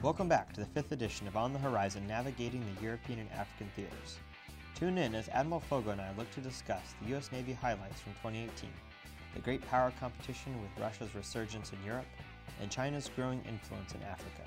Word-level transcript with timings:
Welcome 0.00 0.28
back 0.28 0.52
to 0.52 0.60
the 0.60 0.66
fifth 0.66 0.92
edition 0.92 1.26
of 1.26 1.36
On 1.36 1.52
the 1.52 1.58
Horizon 1.58 2.06
Navigating 2.06 2.64
the 2.72 2.84
European 2.84 3.18
and 3.18 3.32
African 3.32 3.68
Theaters. 3.74 4.18
Tune 4.76 4.96
in 4.96 5.12
as 5.12 5.28
Admiral 5.30 5.60
Foggo 5.68 5.88
and 5.88 6.00
I 6.00 6.14
look 6.16 6.30
to 6.34 6.40
discuss 6.40 6.94
the 7.02 7.08
U.S. 7.08 7.32
Navy 7.32 7.52
highlights 7.52 8.00
from 8.00 8.12
2018, 8.12 8.70
the 9.34 9.40
great 9.40 9.60
power 9.68 9.92
competition 9.98 10.54
with 10.62 10.70
Russia's 10.80 11.12
resurgence 11.16 11.72
in 11.72 11.84
Europe, 11.84 12.06
and 12.62 12.70
China's 12.70 13.10
growing 13.16 13.42
influence 13.42 13.92
in 13.92 14.02
Africa. 14.04 14.42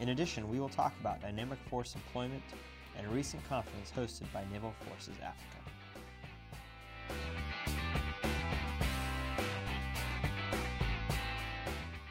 In 0.00 0.08
addition, 0.08 0.48
we 0.48 0.58
will 0.58 0.70
talk 0.70 0.94
about 1.00 1.20
dynamic 1.20 1.58
force 1.68 1.94
employment 1.94 2.44
and 2.96 3.06
a 3.06 3.10
recent 3.10 3.46
conference 3.46 3.92
hosted 3.94 4.32
by 4.32 4.42
Naval 4.50 4.72
Forces 4.88 5.16
Africa. 5.22 5.58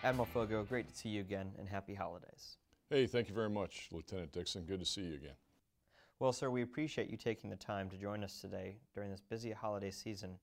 Admiral 0.04 0.28
Foggo, 0.32 0.70
great 0.70 0.88
to 0.88 0.96
see 0.96 1.10
you 1.10 1.22
again 1.22 1.54
and 1.58 1.68
happy 1.68 1.96
holidays. 1.96 2.58
Hey, 2.90 3.06
thank 3.06 3.28
you 3.28 3.36
very 3.36 3.50
much, 3.50 3.90
Lieutenant 3.92 4.32
Dixon. 4.32 4.64
Good 4.64 4.80
to 4.80 4.86
see 4.86 5.02
you 5.02 5.16
again. 5.16 5.36
Well, 6.20 6.32
sir, 6.32 6.50
we 6.50 6.62
appreciate 6.62 7.10
you 7.10 7.18
taking 7.18 7.50
the 7.50 7.58
time 7.58 7.90
to 7.90 7.98
join 7.98 8.24
us 8.24 8.40
today 8.40 8.78
during 8.96 9.12
this 9.12 9.20
busy 9.20 9.52
holiday 9.52 9.92
season 9.92 10.40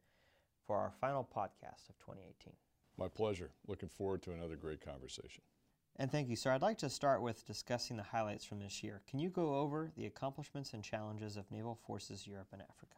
for 0.66 0.76
our 0.76 0.92
final 1.00 1.24
podcast 1.24 1.88
of 1.88 1.98
2018. 1.98 2.52
My 2.98 3.08
pleasure. 3.08 3.50
Looking 3.66 3.88
forward 3.88 4.22
to 4.24 4.32
another 4.32 4.56
great 4.56 4.84
conversation. 4.84 5.42
And 5.96 6.12
thank 6.12 6.28
you, 6.28 6.36
sir. 6.36 6.52
I'd 6.52 6.60
like 6.60 6.76
to 6.78 6.90
start 6.90 7.22
with 7.22 7.46
discussing 7.46 7.96
the 7.96 8.02
highlights 8.02 8.44
from 8.44 8.60
this 8.60 8.82
year. 8.82 9.00
Can 9.08 9.20
you 9.20 9.30
go 9.30 9.56
over 9.56 9.90
the 9.96 10.04
accomplishments 10.04 10.74
and 10.74 10.84
challenges 10.84 11.38
of 11.38 11.50
Naval 11.50 11.78
Forces 11.86 12.26
Europe 12.26 12.48
and 12.52 12.60
Africa? 12.60 12.96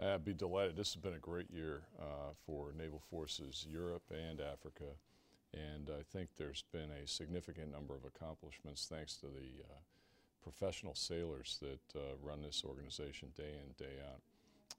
I'd 0.00 0.24
be 0.24 0.34
delighted. 0.34 0.74
This 0.74 0.94
has 0.94 1.00
been 1.00 1.14
a 1.14 1.18
great 1.18 1.50
year 1.50 1.82
uh, 2.00 2.32
for 2.44 2.72
Naval 2.76 3.02
Forces 3.08 3.64
Europe 3.70 4.10
and 4.10 4.40
Africa, 4.40 4.96
and 5.54 5.90
I 5.90 6.02
think 6.12 6.30
there's 6.36 6.64
been 6.72 6.90
a 6.90 7.06
significant 7.06 7.70
number 7.72 7.94
of 7.94 8.04
accomplishments 8.04 8.86
thanks 8.90 9.16
to 9.16 9.26
the 9.26 9.64
uh, 9.70 9.78
professional 10.42 10.94
sailors 10.94 11.58
that 11.60 11.98
uh, 11.98 12.14
run 12.22 12.42
this 12.42 12.64
organization 12.66 13.28
day 13.36 13.54
in, 13.62 13.84
day 13.84 13.94
out. 14.10 14.20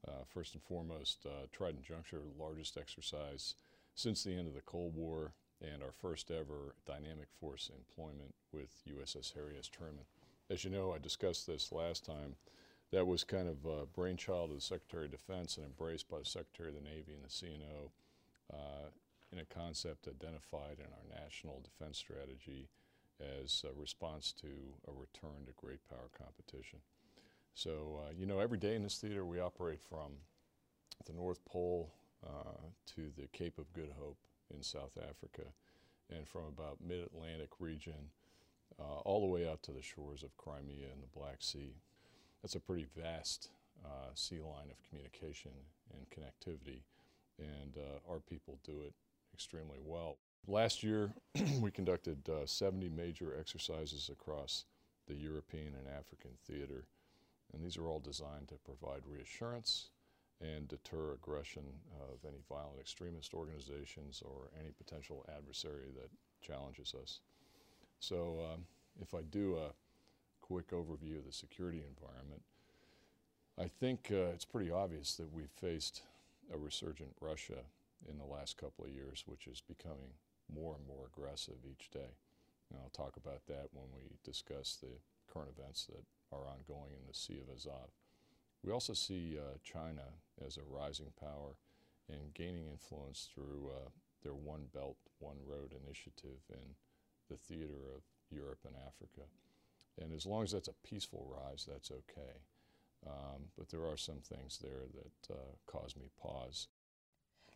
Uh, 0.06 0.24
first 0.28 0.54
and 0.54 0.64
foremost, 0.64 1.26
uh, 1.26 1.46
Trident 1.52 1.84
Juncture, 1.84 2.22
largest 2.38 2.78
exercise 2.78 3.56
since 3.96 4.24
the 4.24 4.36
end 4.36 4.48
of 4.48 4.54
the 4.54 4.62
Cold 4.62 4.96
War 4.96 5.32
and 5.62 5.82
our 5.82 5.92
first 5.92 6.30
ever 6.32 6.76
dynamic 6.86 7.28
force 7.40 7.72
employment 7.78 8.34
with 8.52 8.70
USS 8.90 9.34
Harry 9.34 9.54
S. 9.58 9.68
Truman. 9.68 10.04
As 10.50 10.64
you 10.64 10.70
know, 10.70 10.92
I 10.94 10.98
discussed 10.98 11.48
this 11.48 11.72
last 11.72 12.06
time. 12.06 12.36
That 12.92 13.08
was 13.08 13.24
kind 13.24 13.48
of 13.48 13.66
a 13.66 13.86
brainchild 13.86 14.52
of 14.52 14.58
the 14.58 14.62
Secretary 14.62 15.06
of 15.06 15.12
Defense 15.12 15.58
and 15.58 15.66
embraced 15.66 16.10
by 16.10 16.20
the 16.20 16.26
Secretary 16.26 16.70
of 16.70 16.76
the 16.76 16.82
Navy 16.82 17.14
and 17.14 17.24
the 17.24 17.30
CNO 17.30 17.90
uh, 18.54 18.90
in 19.34 19.40
a 19.40 19.46
concept 19.46 20.08
identified 20.08 20.78
in 20.78 20.86
our 20.86 21.22
national 21.22 21.62
defense 21.64 21.98
strategy 21.98 22.70
as 23.20 23.64
a 23.66 23.80
response 23.80 24.32
to 24.32 24.48
a 24.88 24.92
return 24.92 25.46
to 25.46 25.54
great 25.58 25.80
power 25.90 26.10
competition. 26.18 26.80
So, 27.56 28.02
uh, 28.02 28.12
you 28.18 28.26
know, 28.26 28.40
every 28.40 28.58
day 28.58 28.76
in 28.76 28.84
this 28.84 28.98
theater 28.98 29.26
we 29.26 29.40
operate 29.40 29.82
from 29.82 30.14
the 31.06 31.14
North 31.14 31.44
Pole 31.46 31.92
uh, 32.26 32.62
to 32.96 33.12
the 33.18 33.28
Cape 33.28 33.58
of 33.58 33.74
Good 33.74 33.92
Hope 34.00 34.18
in 34.54 34.62
South 34.62 34.98
Africa 34.98 35.50
and 36.16 36.28
from 36.28 36.44
about 36.46 36.78
mid-Atlantic 36.86 37.50
region 37.60 38.12
uh, 38.80 39.00
all 39.06 39.22
the 39.22 39.28
way 39.28 39.48
out 39.48 39.64
to 39.64 39.72
the 39.72 39.82
shores 39.82 40.24
of 40.24 40.36
Crimea 40.38 40.88
and 40.92 41.02
the 41.02 41.20
Black 41.20 41.38
Sea. 41.40 41.76
That's 42.42 42.56
a 42.56 42.60
pretty 42.60 42.86
vast 42.96 43.50
uh, 43.86 44.12
sea 44.14 44.42
line 44.42 44.70
of 44.70 44.90
communication 44.90 45.52
and 45.94 46.08
connectivity 46.10 46.82
and 47.40 47.78
uh, 47.78 48.12
our 48.12 48.20
people 48.20 48.60
do 48.64 48.82
it 48.86 48.94
extremely 49.34 49.80
well. 49.84 50.18
Last 50.48 50.84
year 50.84 51.12
we 51.62 51.72
conducted 51.72 52.28
uh, 52.30 52.46
70 52.46 52.90
major 52.90 53.36
exercises 53.40 54.10
across 54.12 54.66
the 55.08 55.16
European 55.16 55.74
and 55.78 55.88
African 55.88 56.32
theater 56.46 56.86
and 57.54 57.64
these 57.64 57.78
are 57.78 57.88
all 57.88 58.00
designed 58.00 58.48
to 58.50 58.56
provide 58.66 59.02
reassurance 59.06 59.90
and 60.42 60.68
deter 60.68 61.14
aggression 61.14 61.64
of 62.02 62.18
any 62.28 62.40
violent 62.50 62.80
extremist 62.80 63.34
organizations 63.34 64.22
or 64.26 64.50
any 64.60 64.72
potential 64.72 65.26
adversary 65.38 65.92
that 65.96 66.10
challenges 66.46 66.94
us. 67.02 67.20
So 68.00 68.40
um, 68.52 68.66
if 69.02 69.14
I 69.14 69.22
do 69.30 69.58
a 69.58 69.70
quick 70.42 70.72
overview 70.72 71.20
of 71.20 71.26
the 71.26 71.32
security 71.32 71.84
environment, 71.88 72.42
I 73.58 73.68
think 73.68 74.10
uh, 74.12 74.34
it's 74.34 74.46
pretty 74.46 74.72
obvious 74.72 75.16
that 75.16 75.32
we've 75.32 75.52
faced 75.62 76.02
a 76.54 76.58
resurgent 76.58 77.16
Russia 77.22 77.60
in 78.10 78.18
the 78.18 78.26
last 78.26 78.58
couple 78.58 78.86
of 78.86 78.92
years, 78.92 79.24
which 79.26 79.48
is 79.48 79.62
becoming 79.62 80.20
more 80.54 80.76
and 80.76 80.88
more 80.88 81.08
aggressive 81.08 81.66
each 81.70 81.90
day. 81.92 82.18
And 82.70 82.80
I'll 82.82 82.90
talk 82.90 83.18
about 83.18 83.46
that 83.48 83.70
when 83.72 83.88
we 83.94 84.18
discuss 84.24 84.78
the 84.82 85.00
current 85.32 85.52
events 85.58 85.86
that 85.86 86.04
are 86.32 86.48
ongoing 86.48 86.94
in 86.94 87.08
the 87.08 87.14
Sea 87.14 87.40
of 87.40 87.54
Azov. 87.54 87.92
We 88.64 88.72
also 88.72 88.94
see 88.94 89.38
uh, 89.38 89.58
China 89.64 90.24
as 90.46 90.58
a 90.58 90.62
rising 90.68 91.12
power 91.20 91.58
and 92.10 92.34
gaining 92.34 92.68
influence 92.68 93.30
through 93.34 93.70
uh, 93.70 93.90
their 94.24 94.34
One 94.34 94.66
Belt, 94.74 94.98
One 95.20 95.38
Road 95.46 95.74
initiative 95.86 96.40
in 96.50 96.76
the 97.30 97.38
theater 97.38 97.92
of 97.96 98.04
Europe 98.32 98.60
and 98.66 98.76
Africa. 98.76 99.28
And 100.02 100.14
as 100.14 100.26
long 100.26 100.44
as 100.44 100.52
that's 100.52 100.68
a 100.68 100.88
peaceful 100.88 101.28
rise, 101.30 101.68
that's 101.70 101.92
okay. 101.92 102.42
Um, 103.06 103.52
but 103.58 103.70
there 103.70 103.86
are 103.86 103.98
some 103.98 104.22
things 104.24 104.60
there 104.62 104.86
that 104.96 105.34
uh, 105.36 105.56
cause 105.68 105.96
me 105.96 106.10
pause. 106.20 106.68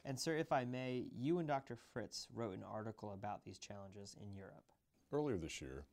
And, 0.07 0.17
sir, 0.17 0.37
if 0.37 0.53
I 0.53 0.63
may, 0.63 1.07
you 1.13 1.39
and 1.39 1.47
Dr. 1.49 1.77
Fritz 1.91 2.27
wrote 2.33 2.55
an 2.55 2.63
article 2.63 3.11
about 3.11 3.43
these 3.43 3.57
challenges 3.57 4.15
in 4.21 4.33
Europe. 4.33 4.63
Earlier 5.11 5.35
this 5.37 5.59
year, 5.59 5.83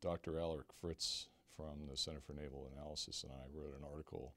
Dr. 0.00 0.34
Alarik 0.34 0.70
Fritz 0.80 1.26
from 1.56 1.88
the 1.90 1.96
Center 1.96 2.20
for 2.20 2.32
Naval 2.32 2.70
Analysis 2.76 3.24
and 3.24 3.32
I 3.32 3.46
wrote 3.52 3.74
an 3.76 3.84
article 3.90 4.34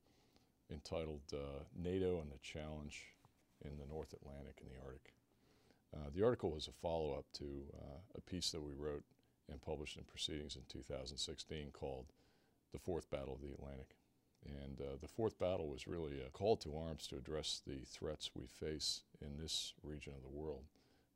entitled 0.71 1.21
uh, 1.31 1.65
NATO 1.77 2.21
and 2.21 2.31
the 2.31 2.39
Challenge 2.41 3.03
in 3.63 3.77
the 3.77 3.85
North 3.85 4.13
Atlantic 4.13 4.59
and 4.61 4.71
the 4.71 4.83
Arctic. 4.83 5.13
Uh, 5.95 6.09
the 6.15 6.25
article 6.25 6.49
was 6.49 6.67
a 6.67 6.71
follow-up 6.81 7.25
to 7.33 7.45
uh, 7.75 7.99
a 8.17 8.21
piece 8.21 8.49
that 8.49 8.63
we 8.63 8.73
wrote 8.73 9.03
and 9.47 9.61
published 9.61 9.95
in 9.95 10.05
Proceedings 10.05 10.55
in 10.55 10.63
2016 10.67 11.69
called 11.71 12.07
The 12.71 12.79
Fourth 12.79 13.11
Battle 13.11 13.35
of 13.35 13.41
the 13.41 13.53
Atlantic. 13.53 13.95
And 14.45 14.81
uh, 14.81 14.97
the 15.01 15.07
fourth 15.07 15.39
battle 15.39 15.67
was 15.67 15.87
really 15.87 16.21
a 16.21 16.29
call 16.29 16.57
to 16.57 16.77
arms 16.77 17.07
to 17.07 17.17
address 17.17 17.61
the 17.65 17.79
threats 17.85 18.31
we 18.35 18.45
face 18.45 19.01
in 19.21 19.37
this 19.37 19.73
region 19.83 20.13
of 20.15 20.23
the 20.23 20.37
world, 20.37 20.63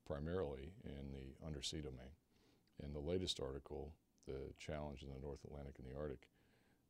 primarily 0.06 0.72
in 0.86 1.12
the 1.12 1.46
undersea 1.46 1.82
domain. 1.82 2.16
And 2.82 2.94
the 2.94 3.00
latest 3.00 3.40
article 3.40 3.94
the 4.28 4.54
challenge 4.60 5.02
in 5.02 5.10
the 5.10 5.26
North 5.26 5.44
Atlantic 5.46 5.76
and 5.80 5.88
the 5.88 5.98
Arctic 5.98 6.28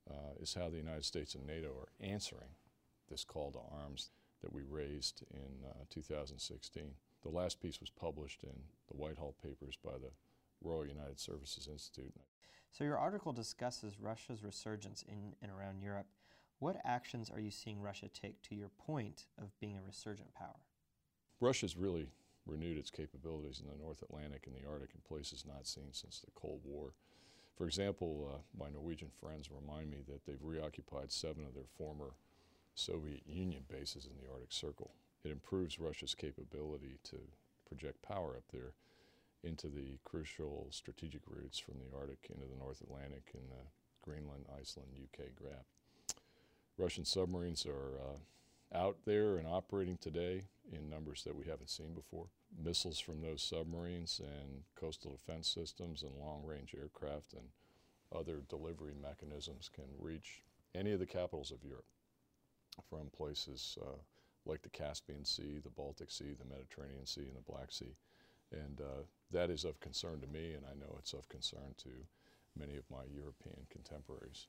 uh, 0.09 0.41
is 0.41 0.55
how 0.55 0.69
the 0.69 0.77
United 0.77 1.05
States 1.05 1.35
and 1.35 1.45
NATO 1.45 1.67
are 1.67 2.05
answering 2.05 2.49
this 3.09 3.23
call 3.23 3.51
to 3.51 3.59
arms 3.83 4.09
that 4.41 4.53
we 4.53 4.63
raised 4.63 5.23
in 5.31 5.67
uh, 5.69 5.85
2016. 5.89 6.83
The 7.23 7.29
last 7.29 7.61
piece 7.61 7.79
was 7.79 7.89
published 7.89 8.43
in 8.43 8.53
the 8.89 8.97
Whitehall 8.97 9.35
Papers 9.41 9.77
by 9.83 9.93
the 9.93 10.11
Royal 10.61 10.85
United 10.85 11.19
Services 11.19 11.67
Institute. 11.71 12.13
So 12.71 12.83
your 12.83 12.97
article 12.97 13.33
discusses 13.33 13.99
Russia's 13.99 14.43
resurgence 14.43 15.03
in 15.07 15.33
and 15.41 15.51
around 15.51 15.81
Europe. 15.81 16.07
What 16.59 16.81
actions 16.83 17.29
are 17.29 17.39
you 17.39 17.51
seeing 17.51 17.81
Russia 17.81 18.07
take 18.07 18.41
to 18.43 18.55
your 18.55 18.69
point 18.69 19.25
of 19.37 19.57
being 19.59 19.77
a 19.77 19.81
resurgent 19.85 20.33
power? 20.33 20.59
Russia's 21.39 21.77
really 21.77 22.07
renewed 22.47 22.77
its 22.77 22.89
capabilities 22.89 23.61
in 23.61 23.69
the 23.69 23.83
North 23.83 24.01
Atlantic 24.01 24.47
and 24.47 24.55
the 24.55 24.67
Arctic 24.67 24.89
in 24.95 25.01
places 25.07 25.45
not 25.45 25.67
seen 25.67 25.89
since 25.91 26.19
the 26.19 26.31
Cold 26.33 26.61
War. 26.63 26.93
For 27.55 27.65
example, 27.65 28.31
uh, 28.33 28.37
my 28.57 28.69
Norwegian 28.69 29.09
friends 29.21 29.51
remind 29.51 29.91
me 29.91 29.97
that 30.07 30.25
they've 30.25 30.41
reoccupied 30.41 31.11
seven 31.11 31.45
of 31.45 31.53
their 31.53 31.69
former 31.77 32.13
Soviet 32.73 33.21
Union 33.27 33.63
bases 33.69 34.05
in 34.05 34.13
the 34.17 34.31
Arctic 34.31 34.51
Circle. 34.51 34.91
It 35.23 35.31
improves 35.31 35.79
Russia's 35.79 36.15
capability 36.15 36.97
to 37.05 37.17
project 37.67 38.01
power 38.01 38.35
up 38.35 38.45
there 38.51 38.73
into 39.43 39.67
the 39.67 39.99
crucial 40.03 40.67
strategic 40.71 41.21
routes 41.27 41.59
from 41.59 41.75
the 41.75 41.95
Arctic 41.95 42.29
into 42.29 42.45
the 42.47 42.57
North 42.57 42.81
Atlantic 42.81 43.29
and 43.33 43.49
the 43.49 43.65
Greenland, 44.01 44.45
Iceland, 44.59 44.89
UK 44.95 45.25
gap. 45.39 45.65
Russian 46.77 47.05
submarines 47.05 47.65
are 47.65 47.97
uh, 47.97 48.77
out 48.77 48.97
there 49.05 49.37
and 49.37 49.47
operating 49.47 49.97
today 49.97 50.43
in 50.71 50.89
numbers 50.89 51.23
that 51.23 51.35
we 51.35 51.45
haven't 51.45 51.69
seen 51.69 51.93
before. 51.93 52.27
Missiles 52.63 52.99
from 52.99 53.21
those 53.21 53.41
submarines 53.41 54.21
and 54.23 54.63
coastal 54.75 55.11
defense 55.11 55.47
systems 55.47 56.03
and 56.03 56.11
long-range 56.19 56.75
aircraft 56.77 57.33
and 57.33 57.47
other 58.15 58.43
delivery 58.47 58.93
mechanisms 59.01 59.69
can 59.73 59.85
reach 59.99 60.43
any 60.75 60.91
of 60.91 60.99
the 60.99 61.05
capitals 61.05 61.51
of 61.51 61.63
Europe 61.63 61.85
from 62.89 63.09
places 63.15 63.77
uh, 63.81 63.97
like 64.45 64.61
the 64.61 64.69
Caspian 64.69 65.25
Sea, 65.25 65.59
the 65.63 65.69
Baltic 65.69 66.11
Sea, 66.11 66.35
the 66.37 66.45
Mediterranean 66.45 67.05
Sea, 67.05 67.25
and 67.27 67.35
the 67.35 67.51
Black 67.51 67.71
Sea. 67.71 67.95
And 68.51 68.79
uh, 68.79 69.03
that 69.31 69.49
is 69.49 69.65
of 69.65 69.79
concern 69.79 70.21
to 70.21 70.27
me, 70.27 70.53
and 70.53 70.63
I 70.65 70.75
know 70.79 70.95
it's 70.99 71.13
of 71.13 71.27
concern 71.27 71.75
to 71.79 71.89
many 72.57 72.77
of 72.77 72.89
my 72.89 73.03
European 73.13 73.65
contemporaries. 73.69 74.47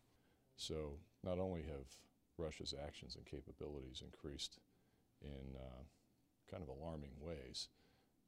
So 0.57 0.93
not 1.25 1.39
only 1.39 1.63
have 1.63 1.87
Russia's 2.39 2.75
actions 2.75 3.17
and 3.17 3.27
capabilities 3.27 4.03
increased 4.05 4.59
in 5.21 5.57
uh, 5.57 5.83
kind 6.51 6.63
of 6.63 6.69
alarming 6.69 7.13
ways. 7.21 7.69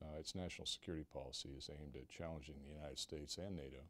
Uh, 0.03 0.19
its 0.19 0.35
national 0.35 0.67
security 0.67 1.05
policy 1.13 1.51
is 1.57 1.71
aimed 1.71 1.97
at 1.97 2.09
challenging 2.09 2.57
the 2.61 2.75
United 2.75 2.99
States 2.99 3.37
and 3.37 3.57
NATO 3.57 3.85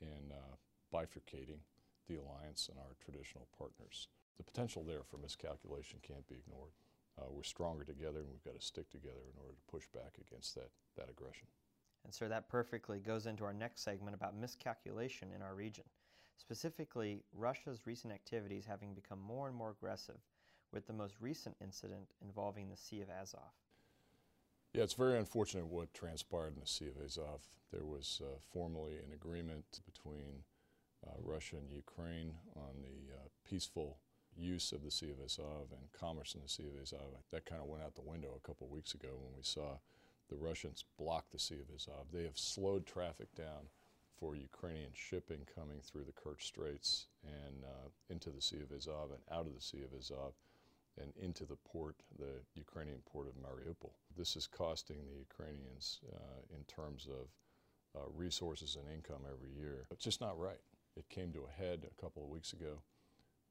in 0.00 0.32
uh, 0.32 0.56
bifurcating 0.94 1.60
the 2.08 2.16
alliance 2.16 2.68
and 2.70 2.78
our 2.78 2.94
traditional 3.02 3.48
partners. 3.58 4.08
The 4.38 4.44
potential 4.44 4.84
there 4.86 5.02
for 5.02 5.18
miscalculation 5.18 5.98
can't 6.02 6.26
be 6.28 6.36
ignored. 6.36 6.72
Uh, 7.18 7.26
we're 7.30 7.42
stronger 7.42 7.84
together 7.84 8.20
and 8.20 8.28
we've 8.28 8.44
got 8.44 8.58
to 8.58 8.64
stick 8.64 8.90
together 8.90 9.24
in 9.32 9.40
order 9.40 9.56
to 9.56 9.72
push 9.72 9.88
back 9.88 10.20
against 10.20 10.54
that, 10.54 10.70
that 10.96 11.08
aggression. 11.10 11.48
And 12.04 12.14
sir, 12.14 12.28
that 12.28 12.48
perfectly 12.48 13.00
goes 13.00 13.26
into 13.26 13.44
our 13.44 13.54
next 13.54 13.82
segment 13.82 14.14
about 14.14 14.36
miscalculation 14.36 15.32
in 15.34 15.42
our 15.42 15.54
region. 15.54 15.84
Specifically, 16.36 17.22
Russia's 17.32 17.86
recent 17.86 18.12
activities 18.12 18.66
having 18.66 18.94
become 18.94 19.20
more 19.20 19.48
and 19.48 19.56
more 19.56 19.70
aggressive, 19.70 20.18
with 20.72 20.86
the 20.86 20.92
most 20.92 21.14
recent 21.20 21.56
incident 21.60 22.14
involving 22.22 22.68
the 22.68 22.76
Sea 22.76 23.00
of 23.00 23.08
Azov. 23.10 23.52
Yeah, 24.74 24.82
it's 24.82 24.94
very 24.94 25.18
unfortunate 25.18 25.66
what 25.66 25.94
transpired 25.94 26.54
in 26.54 26.60
the 26.60 26.66
Sea 26.66 26.88
of 26.88 27.02
Azov. 27.02 27.40
There 27.72 27.84
was 27.84 28.20
uh, 28.22 28.36
formally 28.52 28.96
an 28.96 29.12
agreement 29.14 29.80
between 29.86 30.44
uh, 31.06 31.12
Russia 31.22 31.56
and 31.56 31.70
Ukraine 31.70 32.34
on 32.54 32.82
the 32.82 33.14
uh, 33.14 33.28
peaceful 33.48 33.98
use 34.36 34.72
of 34.72 34.84
the 34.84 34.90
Sea 34.90 35.10
of 35.10 35.24
Azov 35.24 35.72
and 35.72 35.90
commerce 35.98 36.34
in 36.34 36.42
the 36.42 36.48
Sea 36.48 36.64
of 36.64 36.82
Azov. 36.82 37.22
That 37.32 37.46
kind 37.46 37.62
of 37.62 37.68
went 37.68 37.82
out 37.82 37.94
the 37.94 38.02
window 38.02 38.36
a 38.36 38.46
couple 38.46 38.68
weeks 38.68 38.92
ago 38.92 39.08
when 39.12 39.34
we 39.34 39.42
saw 39.42 39.78
the 40.28 40.36
Russians 40.36 40.84
block 40.98 41.26
the 41.32 41.38
Sea 41.38 41.56
of 41.56 41.74
Azov. 41.74 42.08
They 42.12 42.24
have 42.24 42.38
slowed 42.38 42.86
traffic 42.86 43.34
down 43.34 43.70
for 44.18 44.34
Ukrainian 44.34 44.90
shipping 44.94 45.40
coming 45.54 45.80
through 45.82 46.04
the 46.04 46.12
Kerch 46.12 46.42
Straits 46.42 47.06
and 47.24 47.64
uh, 47.64 47.88
into 48.08 48.30
the 48.30 48.40
Sea 48.40 48.60
of 48.62 48.72
Azov 48.76 49.10
and 49.10 49.20
out 49.30 49.46
of 49.46 49.54
the 49.54 49.60
Sea 49.60 49.82
of 49.82 49.98
Azov 49.98 50.32
and 51.00 51.12
into 51.20 51.44
the 51.44 51.56
port, 51.56 51.96
the 52.18 52.40
Ukrainian 52.54 53.00
port 53.12 53.26
of 53.28 53.34
Mariupol. 53.34 53.92
This 54.16 54.36
is 54.36 54.46
costing 54.46 54.96
the 55.06 55.18
Ukrainians 55.18 56.00
uh, 56.14 56.40
in 56.56 56.64
terms 56.64 57.06
of 57.06 58.00
uh, 58.00 58.06
resources 58.14 58.76
and 58.76 58.84
income 58.94 59.22
every 59.30 59.50
year. 59.50 59.86
It's 59.90 60.04
just 60.04 60.20
not 60.20 60.38
right. 60.38 60.60
It 60.96 61.08
came 61.08 61.32
to 61.32 61.44
a 61.44 61.62
head 61.62 61.86
a 61.86 62.00
couple 62.00 62.22
of 62.22 62.30
weeks 62.30 62.52
ago 62.52 62.80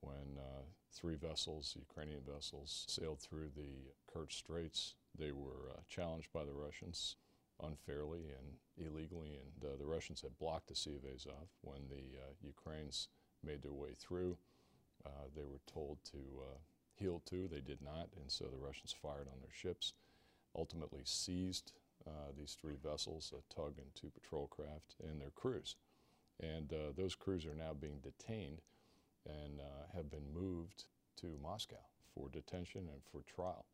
when 0.02 0.38
uh, 0.38 0.64
three 0.92 1.16
vessels, 1.16 1.76
Ukrainian 1.78 2.22
vessels, 2.22 2.86
sailed 2.88 3.20
through 3.20 3.50
the 3.56 3.92
Kerch 4.12 4.34
Straits. 4.34 4.96
They 5.18 5.32
were 5.32 5.72
uh, 5.72 5.82
challenged 5.88 6.32
by 6.34 6.44
the 6.44 6.54
Russians 6.54 7.16
unfairly 7.68 8.32
and 8.38 8.88
illegally, 8.88 9.38
and 9.40 9.72
uh, 9.72 9.76
the 9.78 9.86
Russians 9.86 10.22
had 10.22 10.38
blocked 10.38 10.68
the 10.68 10.76
Sea 10.76 10.96
of 10.96 11.06
Azov. 11.06 11.48
When 11.62 11.82
the 11.90 12.20
uh, 12.20 12.34
Ukrainians 12.42 13.08
made 13.44 13.62
their 13.62 13.74
way 13.74 13.94
through, 13.98 14.38
uh, 15.06 15.28
they 15.36 15.44
were 15.44 15.62
told 15.72 15.98
to 16.12 16.18
uh, 16.18 16.58
heel 16.96 17.22
to. 17.26 17.48
They 17.48 17.62
did 17.62 17.82
not, 17.82 18.10
and 18.20 18.30
so 18.30 18.46
the 18.46 18.66
Russians 18.66 18.94
fired 19.02 19.28
on 19.28 19.40
their 19.42 19.54
ships, 19.54 19.94
ultimately 20.56 21.04
seized 21.06 21.74
these 22.38 22.56
three 22.60 22.76
vessels, 22.84 23.34
a 23.34 23.54
tug 23.54 23.74
and 23.78 23.88
two 23.96 24.12
patrol 24.12 24.48
craft, 24.48 24.96
and 25.04 25.20
their 25.20 25.32
crews. 25.32 25.76
And 26.40 26.72
those 26.96 27.16
crews 27.16 27.46
are 27.46 27.56
now 27.56 27.74
being 27.74 28.00
detained 28.04 28.62
and 29.26 29.60
uh, 29.60 29.88
have 29.96 30.12
been 30.12 30.34
moved 30.34 30.86
to 31.18 31.28
Moscow 31.42 31.82
for 32.14 32.30
detention 32.30 32.88
and 32.92 33.02
for 33.12 33.22
trial. 33.34 33.66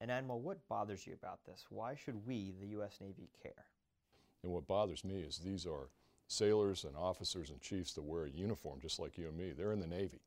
And 0.00 0.10
Admiral, 0.10 0.40
what 0.40 0.66
bothers 0.68 1.06
you 1.06 1.12
about 1.12 1.44
this? 1.44 1.66
Why 1.68 1.94
should 1.94 2.26
we, 2.26 2.54
the 2.58 2.68
U.S. 2.68 2.98
Navy, 3.00 3.28
care? 3.42 3.66
And 4.42 4.52
what 4.52 4.66
bothers 4.66 5.04
me 5.04 5.20
is 5.20 5.38
these 5.38 5.66
are 5.66 5.90
sailors 6.26 6.84
and 6.84 6.96
officers 6.96 7.50
and 7.50 7.60
chiefs 7.60 7.92
that 7.94 8.02
wear 8.02 8.24
a 8.24 8.30
uniform 8.30 8.78
just 8.80 8.98
like 8.98 9.18
you 9.18 9.28
and 9.28 9.36
me. 9.36 9.52
They're 9.52 9.72
in 9.72 9.80
the 9.80 9.86
Navy, 9.86 10.22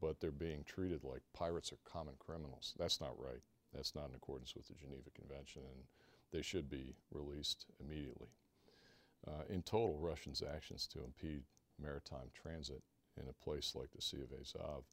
but 0.00 0.18
they're 0.20 0.32
being 0.32 0.64
treated 0.64 1.04
like 1.04 1.22
pirates 1.32 1.72
or 1.72 1.76
common 1.84 2.14
criminals. 2.18 2.74
That's 2.78 3.00
not 3.00 3.18
right. 3.18 3.42
That's 3.72 3.94
not 3.94 4.08
in 4.08 4.16
accordance 4.16 4.54
with 4.56 4.66
the 4.66 4.74
Geneva 4.74 5.10
Convention, 5.14 5.62
and 5.64 5.84
they 6.32 6.42
should 6.42 6.68
be 6.68 6.94
released 7.12 7.66
immediately. 7.80 8.28
Uh, 9.26 9.44
in 9.48 9.62
total, 9.62 9.98
Russians' 10.00 10.42
actions 10.42 10.88
to 10.88 11.04
impede 11.04 11.44
maritime 11.80 12.30
transit 12.34 12.82
in 13.16 13.28
a 13.28 13.44
place 13.44 13.74
like 13.74 13.92
the 13.92 14.02
Sea 14.02 14.22
of 14.22 14.32
Azov 14.40 14.84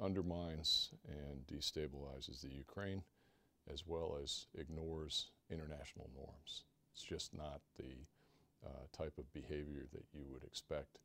undermines 0.00 0.90
and 1.08 1.46
destabilizes 1.46 2.42
the 2.42 2.48
Ukraine 2.48 3.02
as 3.72 3.86
well 3.86 4.18
as 4.22 4.46
ignores 4.56 5.30
international 5.50 6.10
norms. 6.14 6.64
It's 6.92 7.02
just 7.02 7.34
not 7.36 7.60
the 7.76 8.06
uh, 8.66 8.86
type 8.96 9.14
of 9.18 9.32
behavior 9.32 9.86
that 9.92 10.04
you 10.12 10.24
would 10.32 10.44
expect 10.44 10.98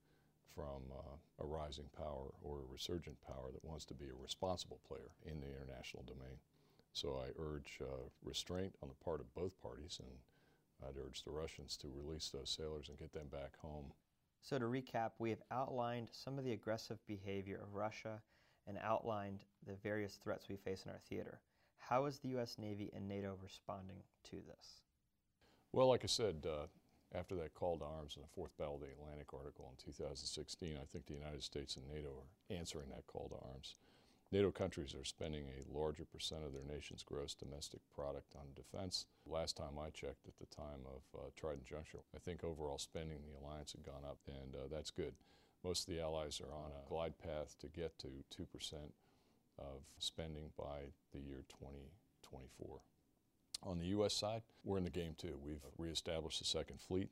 from 0.55 0.83
uh, 0.91 1.43
a 1.43 1.45
rising 1.45 1.89
power 1.97 2.31
or 2.41 2.59
a 2.59 2.71
resurgent 2.71 3.17
power 3.25 3.51
that 3.51 3.65
wants 3.65 3.85
to 3.85 3.93
be 3.93 4.05
a 4.05 4.21
responsible 4.21 4.79
player 4.87 5.11
in 5.25 5.39
the 5.39 5.47
international 5.47 6.03
domain. 6.03 6.37
So 6.93 7.19
I 7.23 7.29
urge 7.41 7.79
uh, 7.81 8.09
restraint 8.23 8.75
on 8.81 8.89
the 8.89 9.03
part 9.03 9.19
of 9.19 9.33
both 9.33 9.59
parties, 9.61 9.99
and 9.99 10.09
I'd 10.87 10.97
urge 10.97 11.23
the 11.23 11.31
Russians 11.31 11.75
to 11.77 11.87
release 11.93 12.29
those 12.29 12.55
sailors 12.55 12.89
and 12.89 12.99
get 12.99 13.13
them 13.13 13.27
back 13.31 13.57
home 13.61 13.93
so 14.43 14.59
to 14.59 14.65
recap, 14.65 15.11
we 15.19 15.29
have 15.29 15.41
outlined 15.51 16.09
some 16.11 16.37
of 16.37 16.43
the 16.43 16.51
aggressive 16.51 16.97
behavior 17.07 17.61
of 17.63 17.75
Russia 17.75 18.21
and 18.67 18.77
outlined 18.83 19.45
the 19.65 19.75
various 19.75 20.15
threats 20.15 20.49
we 20.49 20.57
face 20.57 20.83
in 20.85 20.91
our 20.91 20.99
theater. 21.07 21.39
How 21.89 22.05
is 22.05 22.19
the 22.19 22.29
U.S. 22.29 22.55
Navy 22.57 22.89
and 22.95 23.07
NATO 23.07 23.37
responding 23.41 24.03
to 24.29 24.37
this? 24.47 24.81
Well, 25.71 25.89
like 25.89 26.03
I 26.03 26.07
said, 26.07 26.47
uh, 26.47 26.67
after 27.13 27.35
that 27.35 27.53
call 27.53 27.77
to 27.77 27.85
arms 27.85 28.15
in 28.15 28.21
the 28.21 28.33
Fourth 28.33 28.55
Battle 28.57 28.75
of 28.75 28.81
the 28.81 28.87
Atlantic 28.87 29.33
article 29.33 29.69
in 29.69 29.91
2016, 29.91 30.77
I 30.77 30.85
think 30.91 31.05
the 31.05 31.13
United 31.13 31.43
States 31.43 31.75
and 31.75 31.87
NATO 31.87 32.09
are 32.09 32.55
answering 32.55 32.89
that 32.89 33.07
call 33.07 33.27
to 33.29 33.47
arms. 33.51 33.75
NATO 34.31 34.49
countries 34.49 34.95
are 34.95 35.05
spending 35.05 35.45
a 35.45 35.77
larger 35.77 36.05
percent 36.05 36.41
of 36.43 36.53
their 36.53 36.65
nation's 36.65 37.03
gross 37.03 37.35
domestic 37.35 37.81
product 37.93 38.33
on 38.35 38.55
defense. 38.55 39.05
Last 39.27 39.57
time 39.57 39.77
I 39.77 39.89
checked 39.89 40.25
at 40.27 40.39
the 40.39 40.55
time 40.55 40.87
of 40.87 41.01
uh, 41.13 41.29
Trident 41.35 41.65
Juncture, 41.65 41.99
I 42.15 42.19
think 42.19 42.43
overall 42.43 42.79
spending 42.79 43.17
in 43.17 43.29
the 43.29 43.39
alliance 43.39 43.73
had 43.73 43.85
gone 43.85 44.03
up, 44.03 44.17
and 44.25 44.55
uh, 44.55 44.67
that's 44.71 44.89
good. 44.89 45.13
Most 45.63 45.87
of 45.87 45.93
the 45.93 46.01
allies 46.01 46.41
are 46.41 46.53
on 46.53 46.71
a 46.71 46.89
glide 46.89 47.19
path 47.19 47.55
to 47.61 47.67
get 47.67 47.99
to 47.99 48.07
2% 48.35 48.45
of 49.57 49.81
spending 49.99 50.51
by 50.57 50.91
the 51.13 51.19
year 51.19 51.43
2024. 51.49 52.79
On 53.63 53.79
the 53.79 53.87
U.S. 53.87 54.13
side, 54.13 54.41
we're 54.63 54.77
in 54.77 54.83
the 54.83 54.89
game 54.89 55.15
too. 55.17 55.39
We've 55.41 55.63
reestablished 55.77 56.39
the 56.39 56.45
Second 56.45 56.81
Fleet 56.81 57.11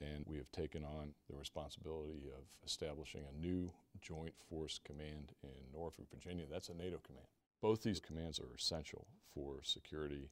and 0.00 0.24
we 0.26 0.38
have 0.38 0.50
taken 0.52 0.84
on 0.84 1.12
the 1.28 1.36
responsibility 1.36 2.24
of 2.34 2.44
establishing 2.64 3.22
a 3.22 3.40
new 3.40 3.70
Joint 4.00 4.34
Force 4.48 4.80
Command 4.84 5.32
in 5.42 5.50
Norfolk, 5.72 6.06
Virginia. 6.10 6.46
That's 6.50 6.70
a 6.70 6.74
NATO 6.74 6.98
command. 7.04 7.26
Both 7.60 7.82
these 7.82 8.00
commands 8.00 8.40
are 8.40 8.54
essential 8.56 9.06
for 9.34 9.60
security 9.62 10.30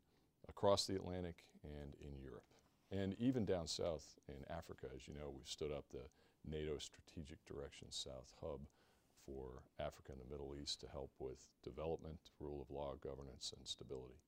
across 0.48 0.86
the 0.86 0.96
Atlantic 0.96 1.44
and 1.62 1.94
in 2.00 2.20
Europe. 2.22 2.44
And 2.90 3.14
even 3.18 3.44
down 3.44 3.66
south 3.68 4.14
in 4.28 4.44
Africa, 4.50 4.86
as 4.94 5.06
you 5.06 5.14
know, 5.14 5.32
we've 5.32 5.46
stood 5.46 5.70
up 5.70 5.84
the 5.92 6.08
NATO 6.50 6.78
Strategic 6.78 7.44
Direction 7.46 7.88
South 7.90 8.32
Hub 8.40 8.60
for 9.34 9.62
Africa 9.78 10.12
and 10.12 10.20
the 10.20 10.30
Middle 10.30 10.54
East 10.60 10.80
to 10.80 10.88
help 10.88 11.10
with 11.18 11.46
development, 11.62 12.18
rule 12.38 12.62
of 12.62 12.74
law, 12.74 12.94
governance, 13.02 13.52
and 13.56 13.66
stability. 13.66 14.20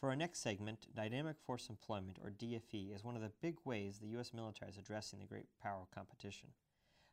For 0.00 0.10
our 0.10 0.16
next 0.16 0.40
segment, 0.40 0.88
Dynamic 0.94 1.36
Force 1.46 1.68
Employment, 1.70 2.18
or 2.22 2.30
DFE, 2.30 2.94
is 2.94 3.04
one 3.04 3.16
of 3.16 3.22
the 3.22 3.32
big 3.40 3.56
ways 3.64 3.98
the 3.98 4.08
U.S. 4.08 4.32
military 4.34 4.70
is 4.70 4.76
addressing 4.76 5.18
the 5.20 5.26
great 5.26 5.46
power 5.62 5.86
competition. 5.94 6.50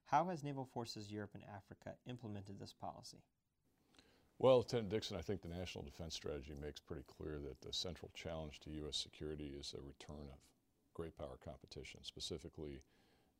How 0.05 0.25
has 0.25 0.43
Naval 0.43 0.65
Forces 0.65 1.11
Europe 1.11 1.31
and 1.33 1.43
Africa 1.55 1.95
implemented 2.07 2.59
this 2.59 2.73
policy? 2.73 3.23
Well, 4.37 4.57
Lieutenant 4.57 4.89
Dixon, 4.89 5.15
I 5.15 5.21
think 5.21 5.41
the 5.41 5.47
National 5.47 5.85
Defense 5.85 6.15
Strategy 6.15 6.53
makes 6.59 6.79
pretty 6.79 7.03
clear 7.07 7.39
that 7.39 7.61
the 7.61 7.71
central 7.71 8.11
challenge 8.13 8.59
to 8.61 8.71
U.S. 8.71 8.97
security 8.97 9.55
is 9.57 9.73
a 9.73 9.81
return 9.81 10.27
of 10.31 10.39
great 10.93 11.17
power 11.17 11.37
competition, 11.43 12.01
specifically 12.03 12.81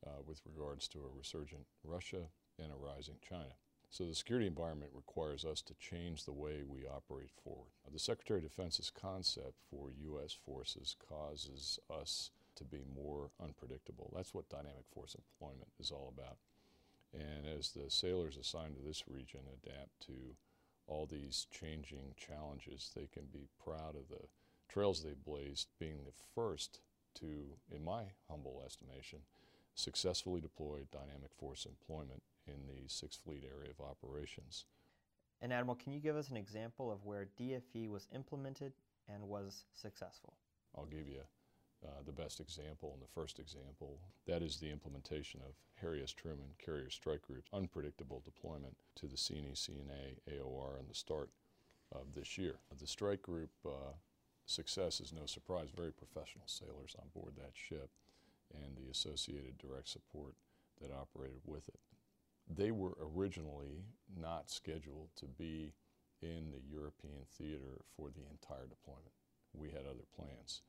uh, 0.05 0.21
with 0.25 0.41
regards 0.45 0.87
to 0.89 0.99
a 0.99 1.17
resurgent 1.17 1.65
Russia 1.83 2.29
and 2.59 2.71
a 2.71 2.75
rising 2.75 3.15
China. 3.27 3.55
So 3.93 4.05
the 4.05 4.15
security 4.15 4.47
environment 4.47 4.89
requires 4.95 5.45
us 5.45 5.61
to 5.61 5.75
change 5.75 6.25
the 6.25 6.33
way 6.33 6.63
we 6.67 6.87
operate 6.87 7.29
forward. 7.43 7.69
The 7.93 7.99
Secretary 7.99 8.39
of 8.39 8.49
Defense's 8.49 8.89
concept 8.89 9.53
for 9.69 9.91
U.S. 10.05 10.33
forces 10.33 10.95
causes 11.07 11.77
us 11.95 12.31
to 12.55 12.63
be 12.63 12.81
more 12.95 13.29
unpredictable. 13.39 14.11
That's 14.15 14.33
what 14.33 14.49
dynamic 14.49 14.85
force 14.91 15.15
employment 15.15 15.69
is 15.79 15.91
all 15.91 16.11
about. 16.17 16.37
And 17.13 17.45
as 17.45 17.69
the 17.69 17.91
sailors 17.91 18.35
assigned 18.35 18.77
to 18.77 18.81
this 18.81 19.03
region 19.07 19.41
adapt 19.63 20.01
to 20.07 20.37
all 20.87 21.05
these 21.05 21.45
changing 21.51 22.15
challenges, 22.17 22.89
they 22.95 23.07
can 23.13 23.25
be 23.31 23.47
proud 23.63 23.95
of 23.95 24.09
the 24.09 24.25
trails 24.69 25.03
they 25.03 25.13
blazed, 25.13 25.67
being 25.79 25.99
the 26.03 26.23
first 26.33 26.79
to, 27.19 27.59
in 27.69 27.83
my 27.83 28.05
humble 28.27 28.63
estimation, 28.65 29.19
successfully 29.75 30.41
deploy 30.41 30.79
dynamic 30.91 31.29
force 31.37 31.67
employment 31.67 32.23
in 32.47 32.67
the 32.67 32.87
Sixth 32.87 33.19
Fleet 33.23 33.43
area 33.43 33.71
of 33.71 33.85
operations. 33.85 34.65
And 35.41 35.51
Admiral, 35.51 35.75
can 35.75 35.91
you 35.91 35.99
give 35.99 36.15
us 36.15 36.29
an 36.29 36.37
example 36.37 36.91
of 36.91 37.03
where 37.03 37.27
DFE 37.39 37.89
was 37.89 38.07
implemented 38.13 38.73
and 39.13 39.23
was 39.23 39.65
successful? 39.73 40.35
I'll 40.75 40.85
give 40.85 41.07
you 41.07 41.21
uh, 41.85 42.01
the 42.05 42.13
best 42.13 42.39
example 42.39 42.91
and 42.93 43.01
the 43.01 43.13
first 43.13 43.39
example. 43.39 43.99
That 44.25 44.41
is 44.41 44.57
the 44.57 44.71
implementation 44.71 45.41
of 45.45 45.53
Harry 45.81 46.01
S. 46.01 46.11
Truman 46.11 46.55
Carrier 46.63 46.89
Strike 46.89 47.23
Group's 47.23 47.49
unpredictable 47.53 48.21
deployment 48.23 48.77
to 48.95 49.07
the 49.07 49.17
CNE, 49.17 49.53
CNA, 49.55 50.19
AOR 50.31 50.79
in 50.79 50.87
the 50.87 50.95
start 50.95 51.29
of 51.91 52.13
this 52.15 52.37
year. 52.37 52.55
The 52.79 52.87
strike 52.87 53.21
group 53.21 53.51
uh, 53.65 53.93
success 54.45 54.99
is 54.99 55.13
no 55.13 55.25
surprise, 55.25 55.69
very 55.75 55.91
professional 55.91 56.45
sailors 56.47 56.95
on 56.99 57.09
board 57.13 57.33
that 57.37 57.51
ship 57.53 57.89
and 58.53 58.77
the 58.77 58.89
associated 58.89 59.57
direct 59.57 59.89
support 59.89 60.35
that 60.81 60.91
operated 60.91 61.41
with 61.45 61.67
it. 61.67 61.79
They 62.49 62.71
were 62.71 62.97
originally 63.15 63.85
not 64.19 64.49
scheduled 64.49 65.09
to 65.17 65.25
be 65.25 65.73
in 66.21 66.51
the 66.51 66.61
European 66.69 67.25
theater 67.37 67.81
for 67.95 68.09
the 68.09 68.23
entire 68.29 68.67
deployment. 68.67 69.11
We 69.53 69.69
had 69.69 69.85
other 69.85 70.05
plans. 70.15 70.61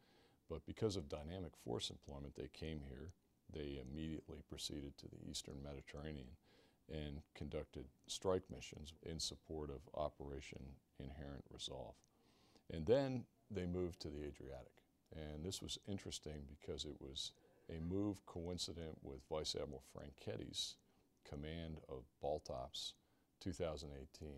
But 0.50 0.66
because 0.66 0.96
of 0.96 1.08
dynamic 1.08 1.52
force 1.64 1.90
employment, 1.90 2.34
they 2.36 2.48
came 2.52 2.80
here. 2.88 3.12
They 3.52 3.80
immediately 3.80 4.42
proceeded 4.48 4.96
to 4.98 5.06
the 5.08 5.30
eastern 5.30 5.62
Mediterranean 5.62 6.28
and 6.92 7.22
conducted 7.34 7.84
strike 8.06 8.42
missions 8.50 8.92
in 9.04 9.18
support 9.18 9.70
of 9.70 9.80
Operation 9.94 10.60
Inherent 10.98 11.44
Resolve. 11.52 11.94
And 12.72 12.84
then 12.86 13.24
they 13.50 13.66
moved 13.66 14.00
to 14.00 14.08
the 14.08 14.26
Adriatic. 14.26 14.72
And 15.14 15.44
this 15.44 15.62
was 15.62 15.78
interesting 15.86 16.42
because 16.48 16.84
it 16.84 16.96
was 17.00 17.32
a 17.70 17.80
move 17.80 18.24
coincident 18.26 18.98
with 19.02 19.20
Vice 19.30 19.54
Admiral 19.54 19.82
Franchetti's 19.94 20.76
command 21.28 21.78
of 21.88 22.04
Baltops 22.22 22.92
2018 23.40 24.28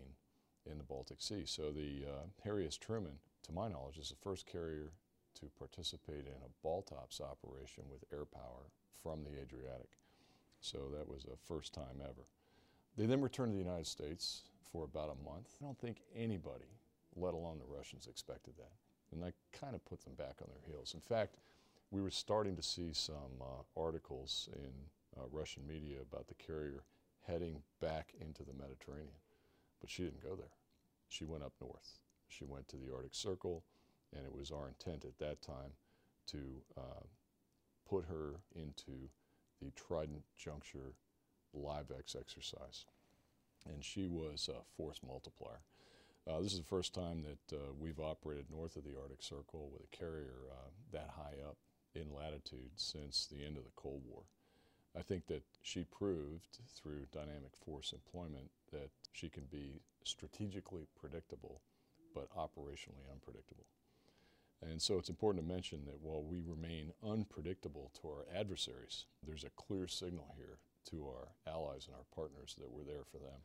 in 0.69 0.77
the 0.77 0.83
Baltic 0.83 1.21
Sea. 1.21 1.43
So 1.45 1.71
the 1.71 2.05
uh, 2.07 2.25
Harry 2.43 2.67
S. 2.67 2.77
Truman, 2.77 3.19
to 3.43 3.51
my 3.51 3.67
knowledge, 3.67 3.97
is 3.97 4.09
the 4.09 4.15
first 4.15 4.45
carrier 4.45 4.91
to 5.39 5.45
participate 5.57 6.25
in 6.25 6.33
a 6.43 6.67
Baltops 6.67 7.21
operation 7.21 7.83
with 7.89 8.03
air 8.11 8.25
power 8.25 8.71
from 9.01 9.23
the 9.23 9.39
Adriatic. 9.39 9.91
So 10.59 10.79
that 10.97 11.07
was 11.07 11.25
a 11.25 11.37
first 11.37 11.73
time 11.73 12.01
ever. 12.01 12.25
They 12.97 13.05
then 13.05 13.21
returned 13.21 13.51
to 13.51 13.57
the 13.57 13.63
United 13.63 13.87
States 13.87 14.43
for 14.71 14.83
about 14.83 15.15
a 15.15 15.29
month. 15.29 15.49
I 15.61 15.65
don't 15.65 15.77
think 15.77 16.01
anybody, 16.15 16.65
let 17.15 17.33
alone 17.33 17.59
the 17.59 17.75
Russians, 17.75 18.07
expected 18.07 18.55
that. 18.57 18.73
And 19.11 19.21
that 19.23 19.33
kind 19.53 19.75
of 19.75 19.85
put 19.85 20.03
them 20.03 20.15
back 20.15 20.37
on 20.41 20.49
their 20.49 20.73
heels. 20.73 20.93
In 20.93 20.99
fact, 20.99 21.37
we 21.91 22.01
were 22.01 22.11
starting 22.11 22.55
to 22.55 22.63
see 22.63 22.89
some 22.91 23.41
uh, 23.41 23.79
articles 23.79 24.49
in 24.53 24.71
uh, 25.17 25.25
Russian 25.31 25.67
media 25.67 25.97
about 26.01 26.27
the 26.27 26.35
carrier 26.35 26.83
heading 27.25 27.63
back 27.81 28.13
into 28.19 28.43
the 28.43 28.53
Mediterranean. 28.53 29.19
But 29.81 29.89
she 29.89 30.03
didn't 30.03 30.23
go 30.23 30.35
there. 30.35 30.55
She 31.09 31.25
went 31.25 31.43
up 31.43 31.53
north. 31.61 31.99
She 32.27 32.45
went 32.45 32.67
to 32.69 32.77
the 32.77 32.93
Arctic 32.93 33.15
Circle, 33.15 33.63
and 34.15 34.25
it 34.25 34.33
was 34.33 34.51
our 34.51 34.67
intent 34.67 35.05
at 35.05 35.17
that 35.19 35.41
time 35.41 35.73
to 36.27 36.61
uh, 36.77 37.05
put 37.89 38.05
her 38.05 38.41
into 38.55 39.09
the 39.61 39.71
Trident 39.71 40.23
Juncture 40.37 40.93
LIVEX 41.55 42.15
exercise. 42.19 42.85
And 43.65 43.83
she 43.83 44.07
was 44.07 44.49
a 44.49 44.63
force 44.75 44.99
multiplier. 45.05 45.61
Uh, 46.27 46.41
this 46.41 46.51
is 46.51 46.59
the 46.59 46.65
first 46.65 46.93
time 46.93 47.23
that 47.23 47.55
uh, 47.55 47.73
we've 47.79 47.99
operated 47.99 48.45
north 48.51 48.75
of 48.75 48.83
the 48.83 48.99
Arctic 49.01 49.21
Circle 49.23 49.69
with 49.71 49.83
a 49.83 49.95
carrier 49.95 50.49
uh, 50.51 50.69
that 50.91 51.11
high 51.15 51.41
up 51.47 51.57
in 51.95 52.13
latitude 52.13 52.71
since 52.75 53.27
the 53.27 53.45
end 53.45 53.57
of 53.57 53.63
the 53.63 53.71
Cold 53.75 54.01
War. 54.05 54.23
I 54.97 55.03
think 55.03 55.27
that 55.27 55.43
she 55.61 55.83
proved 55.83 56.57
through 56.75 57.05
dynamic 57.11 57.55
force 57.63 57.93
employment 57.93 58.49
that 58.71 58.89
she 59.11 59.29
can 59.29 59.43
be 59.51 59.81
strategically 60.03 60.87
predictable 60.99 61.61
but 62.15 62.33
operationally 62.35 63.05
unpredictable. 63.11 63.65
And 64.67 64.81
so 64.81 64.97
it's 64.97 65.09
important 65.09 65.45
to 65.45 65.53
mention 65.53 65.85
that 65.85 66.01
while 66.01 66.23
we 66.23 66.41
remain 66.41 66.93
unpredictable 67.05 67.91
to 68.01 68.07
our 68.07 68.25
adversaries, 68.35 69.05
there's 69.21 69.43
a 69.43 69.51
clear 69.51 69.87
signal 69.87 70.33
here 70.35 70.57
to 70.89 71.05
our 71.05 71.27
allies 71.53 71.85
and 71.85 71.95
our 71.95 72.05
partners 72.15 72.55
that 72.57 72.71
we're 72.71 72.83
there 72.83 73.03
for 73.11 73.19
them. 73.19 73.41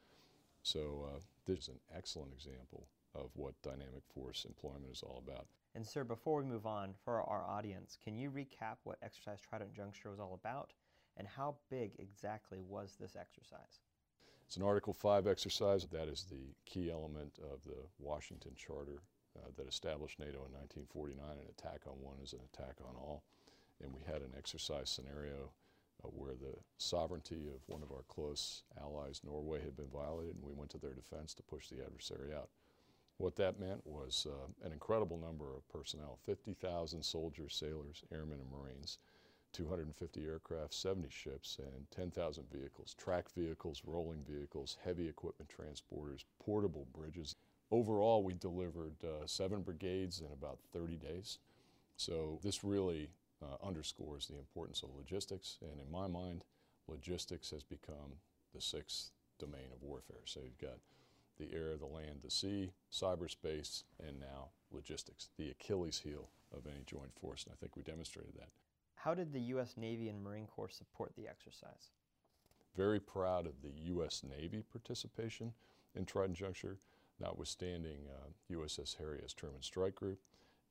So 0.63 1.09
uh, 1.13 1.21
this 1.45 1.59
is 1.59 1.69
an 1.69 1.81
excellent 1.95 2.33
example 2.33 2.87
of 3.15 3.29
what 3.35 3.61
dynamic 3.63 4.05
force 4.15 4.47
employment 4.47 4.93
is 4.93 5.03
all 5.03 5.23
about. 5.27 5.47
And 5.75 5.87
sir, 5.87 6.05
before 6.05 6.41
we 6.41 6.49
move 6.49 6.67
on, 6.67 6.95
for 7.05 7.21
our 7.23 7.45
audience, 7.45 7.99
can 8.03 8.17
you 8.17 8.31
recap 8.31 8.77
what 8.85 8.97
Exercise 9.03 9.41
Trident 9.41 9.75
Juncture 9.75 10.11
was 10.11 10.21
all 10.21 10.39
about 10.43 10.73
and 11.17 11.27
how 11.27 11.57
big 11.71 11.93
exactly 11.99 12.61
was 12.61 12.97
this 13.01 13.17
exercise? 13.17 13.81
It's 14.47 14.57
an 14.57 14.63
Article 14.63 14.93
5 14.93 15.27
exercise. 15.27 15.87
That 15.87 16.09
is 16.09 16.27
the 16.31 16.55
key 16.67 16.91
element 16.91 17.39
of 17.43 17.65
the 17.65 17.87
Washington 17.99 18.53
Charter 18.57 19.01
uh, 19.37 19.49
that 19.57 19.67
established 19.67 20.19
NATO 20.19 20.45
in 20.45 20.53
1949. 20.53 21.25
An 21.31 21.49
attack 21.49 21.83
on 21.87 21.95
one 22.01 22.17
is 22.23 22.33
an 22.33 22.41
attack 22.53 22.77
on 22.87 22.95
all. 22.97 23.23
And 23.83 23.93
we 23.95 24.03
had 24.05 24.23
an 24.23 24.33
exercise 24.37 24.91
scenario 24.91 25.51
uh, 26.05 26.09
where 26.09 26.35
the 26.35 26.55
sovereignty 26.79 27.49
of 27.49 27.63
one 27.67 27.83
of 27.83 27.93
our 27.93 28.05
close 28.09 28.65
allies, 28.81 29.23
Norway, 29.25 29.61
had 29.63 29.77
been 29.77 29.89
violated, 29.93 30.37
and 30.37 30.45
we 30.45 30.53
went 30.53 30.71
to 30.71 30.79
their 30.79 30.95
defense 30.95 31.35
to 31.35 31.43
push 31.43 31.69
the 31.69 31.83
adversary 31.85 32.35
out. 32.35 32.51
What 33.19 33.37
that 33.37 33.61
meant 33.61 33.87
was 33.87 34.27
uh, 34.29 34.67
an 34.67 34.73
incredible 34.73 35.17
number 35.17 35.55
of 35.55 35.69
personnel 35.69 36.19
50,000 36.27 37.03
soldiers, 37.03 37.55
sailors, 37.55 38.03
airmen, 38.13 38.41
and 38.41 38.51
Marines, 38.51 38.99
250 39.53 40.25
aircraft, 40.25 40.75
70 40.75 41.09
ships, 41.11 41.59
and 41.59 41.91
10,000 41.91 42.45
vehicles 42.53 42.95
track 42.95 43.31
vehicles, 43.37 43.83
rolling 43.87 44.25
vehicles, 44.29 44.79
heavy 44.85 45.09
equipment 45.09 45.51
transporters, 45.51 46.25
portable 46.45 46.87
bridges. 46.93 47.37
Overall, 47.71 48.23
we 48.23 48.35
delivered 48.35 48.97
uh, 49.05 49.27
seven 49.27 49.63
brigades 49.63 50.21
in 50.21 50.27
about 50.33 50.59
30 50.73 50.97
days. 50.97 51.39
So 51.97 52.39
this 52.43 52.65
really 52.65 53.11
uh, 53.43 53.67
underscores 53.67 54.27
the 54.27 54.39
importance 54.39 54.83
of 54.83 54.91
logistics. 54.97 55.59
And 55.63 55.81
in 55.81 55.91
my 55.91 56.07
mind, 56.07 56.45
logistics 56.89 57.51
has 57.51 57.63
become 57.63 58.19
the 58.55 58.61
sixth 58.61 59.11
domain 59.39 59.69
of 59.75 59.83
warfare. 59.83 60.23
So 60.25 60.41
you've 60.45 60.59
got 60.59 60.79
the 61.39 61.55
air, 61.55 61.77
the 61.77 61.87
land, 61.87 62.21
the 62.23 62.31
sea, 62.31 62.73
cyberspace, 62.93 63.85
and 64.07 64.21
now 64.21 64.51
logistics, 64.71 65.31
the 65.39 65.51
Achilles 65.51 65.99
heel 65.99 66.29
of 66.53 66.67
any 66.67 66.85
joint 66.87 67.13
force. 67.21 67.45
And 67.45 67.53
I 67.53 67.57
think 67.57 67.77
we 67.77 67.83
demonstrated 67.83 68.35
that. 68.39 68.49
How 69.05 69.15
did 69.15 69.33
the 69.33 69.41
U.S. 69.41 69.75
Navy 69.77 70.09
and 70.09 70.23
Marine 70.23 70.47
Corps 70.47 70.71
support 70.71 71.13
the 71.17 71.27
exercise? 71.27 71.91
Very 72.77 73.01
proud 73.01 73.47
of 73.47 73.61
the 73.61 73.73
U.S. 73.87 74.23
Navy 74.23 74.63
participation 74.71 75.53
in 75.97 76.05
Trident 76.05 76.39
Juncture, 76.39 76.79
notwithstanding 77.19 77.99
uh, 78.09 78.55
USS 78.55 78.99
Harry 78.99 79.21
S. 79.25 79.33
Truman 79.33 79.61
Strike 79.61 79.97
Group, 79.97 80.21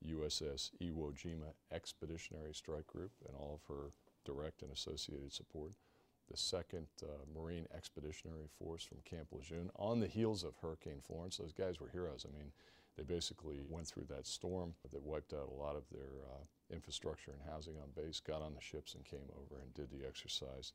USS 0.08 0.70
Iwo 0.80 1.12
Jima 1.12 1.52
Expeditionary 1.70 2.54
Strike 2.54 2.86
Group, 2.86 3.10
and 3.28 3.36
all 3.36 3.60
of 3.62 3.68
her 3.68 3.92
direct 4.24 4.62
and 4.62 4.72
associated 4.72 5.30
support 5.30 5.72
the 6.30 6.36
second 6.38 6.86
uh, 7.02 7.06
Marine 7.38 7.66
Expeditionary 7.76 8.48
Force 8.58 8.82
from 8.82 8.98
Camp 9.04 9.28
Lejeune 9.30 9.70
on 9.76 10.00
the 10.00 10.06
heels 10.06 10.42
of 10.42 10.56
Hurricane 10.62 11.02
Florence. 11.06 11.36
Those 11.36 11.52
guys 11.52 11.80
were 11.80 11.90
heroes. 11.90 12.24
I 12.26 12.34
mean, 12.34 12.52
they 12.96 13.02
basically 13.02 13.60
went 13.68 13.86
through 13.86 14.06
that 14.10 14.26
storm 14.26 14.74
that 14.92 15.02
wiped 15.02 15.32
out 15.32 15.48
a 15.50 15.62
lot 15.62 15.76
of 15.76 15.84
their 15.90 16.20
uh, 16.30 16.74
infrastructure 16.74 17.30
and 17.30 17.50
housing 17.50 17.74
on 17.76 17.88
base, 17.96 18.20
got 18.20 18.42
on 18.42 18.54
the 18.54 18.60
ships 18.60 18.94
and 18.94 19.04
came 19.04 19.28
over 19.36 19.60
and 19.60 19.74
did 19.74 19.90
the 19.90 20.06
exercise 20.06 20.72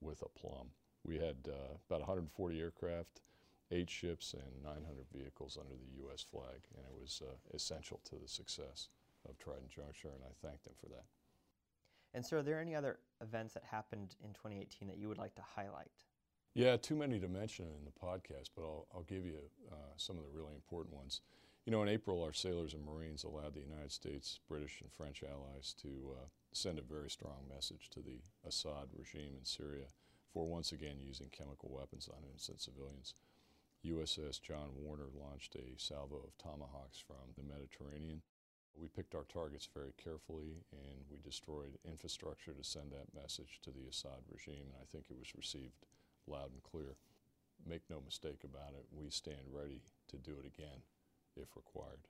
with 0.00 0.22
aplomb. 0.22 0.68
We 1.04 1.16
had 1.16 1.36
uh, 1.48 1.78
about 1.88 2.00
140 2.00 2.60
aircraft, 2.60 3.22
eight 3.70 3.88
ships, 3.88 4.34
and 4.34 4.64
900 4.64 5.06
vehicles 5.14 5.56
under 5.60 5.74
the 5.74 6.02
U.S. 6.04 6.22
flag, 6.22 6.60
and 6.76 6.84
it 6.84 7.00
was 7.00 7.22
uh, 7.24 7.34
essential 7.54 8.00
to 8.04 8.16
the 8.16 8.28
success 8.28 8.88
of 9.28 9.38
Trident 9.38 9.70
Juncture, 9.70 10.08
and 10.08 10.22
I 10.24 10.46
thank 10.46 10.62
them 10.64 10.74
for 10.80 10.88
that. 10.88 11.04
And 12.12 12.26
so, 12.26 12.38
are 12.38 12.42
there 12.42 12.60
any 12.60 12.74
other 12.74 12.98
events 13.22 13.54
that 13.54 13.62
happened 13.62 14.16
in 14.24 14.32
2018 14.32 14.88
that 14.88 14.98
you 14.98 15.08
would 15.08 15.18
like 15.18 15.34
to 15.36 15.42
highlight? 15.42 15.92
Yeah, 16.54 16.76
too 16.76 16.96
many 16.96 17.20
to 17.20 17.28
mention 17.28 17.66
in 17.66 17.84
the 17.84 17.92
podcast, 17.92 18.50
but 18.56 18.62
I'll, 18.62 18.86
I'll 18.92 19.04
give 19.04 19.24
you 19.24 19.38
uh, 19.70 19.94
some 19.96 20.18
of 20.18 20.24
the 20.24 20.30
really 20.30 20.54
important 20.54 20.96
ones. 20.96 21.20
You 21.70 21.76
know, 21.76 21.84
in 21.84 21.88
April, 21.88 22.24
our 22.24 22.32
sailors 22.32 22.74
and 22.74 22.84
Marines 22.84 23.22
allowed 23.22 23.54
the 23.54 23.62
United 23.62 23.92
States, 23.92 24.40
British, 24.48 24.80
and 24.80 24.90
French 24.90 25.22
allies 25.22 25.72
to 25.78 26.18
uh, 26.18 26.26
send 26.50 26.80
a 26.80 26.82
very 26.82 27.08
strong 27.08 27.46
message 27.48 27.88
to 27.90 28.00
the 28.00 28.18
Assad 28.44 28.90
regime 28.92 29.38
in 29.38 29.44
Syria 29.44 29.86
for 30.34 30.48
once 30.48 30.72
again 30.72 30.98
using 30.98 31.28
chemical 31.30 31.70
weapons 31.70 32.08
on 32.10 32.26
innocent 32.28 32.60
civilians. 32.60 33.14
USS 33.86 34.42
John 34.42 34.74
Warner 34.82 35.14
launched 35.14 35.54
a 35.54 35.78
salvo 35.78 36.16
of 36.16 36.36
tomahawks 36.42 36.98
from 36.98 37.38
the 37.38 37.46
Mediterranean 37.46 38.22
we 38.74 38.88
picked 38.88 39.14
our 39.14 39.30
targets 39.32 39.68
very 39.72 39.94
carefully 39.96 40.66
and 40.72 41.06
we 41.08 41.20
destroyed 41.22 41.78
infrastructure 41.86 42.52
to 42.52 42.64
send 42.64 42.90
that 42.90 43.14
message 43.14 43.60
to 43.62 43.70
the 43.70 43.86
Assad 43.88 44.26
regime, 44.28 44.74
and 44.74 44.82
I 44.82 44.90
think 44.90 45.04
it 45.08 45.18
was 45.20 45.36
received 45.36 45.86
loud 46.26 46.50
and 46.50 46.64
clear. 46.64 46.96
Make 47.64 47.82
no 47.88 48.02
mistake 48.04 48.42
about 48.42 48.74
it, 48.74 48.86
we 48.90 49.08
stand 49.10 49.54
ready 49.54 49.82
to 50.08 50.16
do 50.16 50.34
it 50.42 50.46
again 50.46 50.82
if 51.42 51.56
required. 51.56 52.00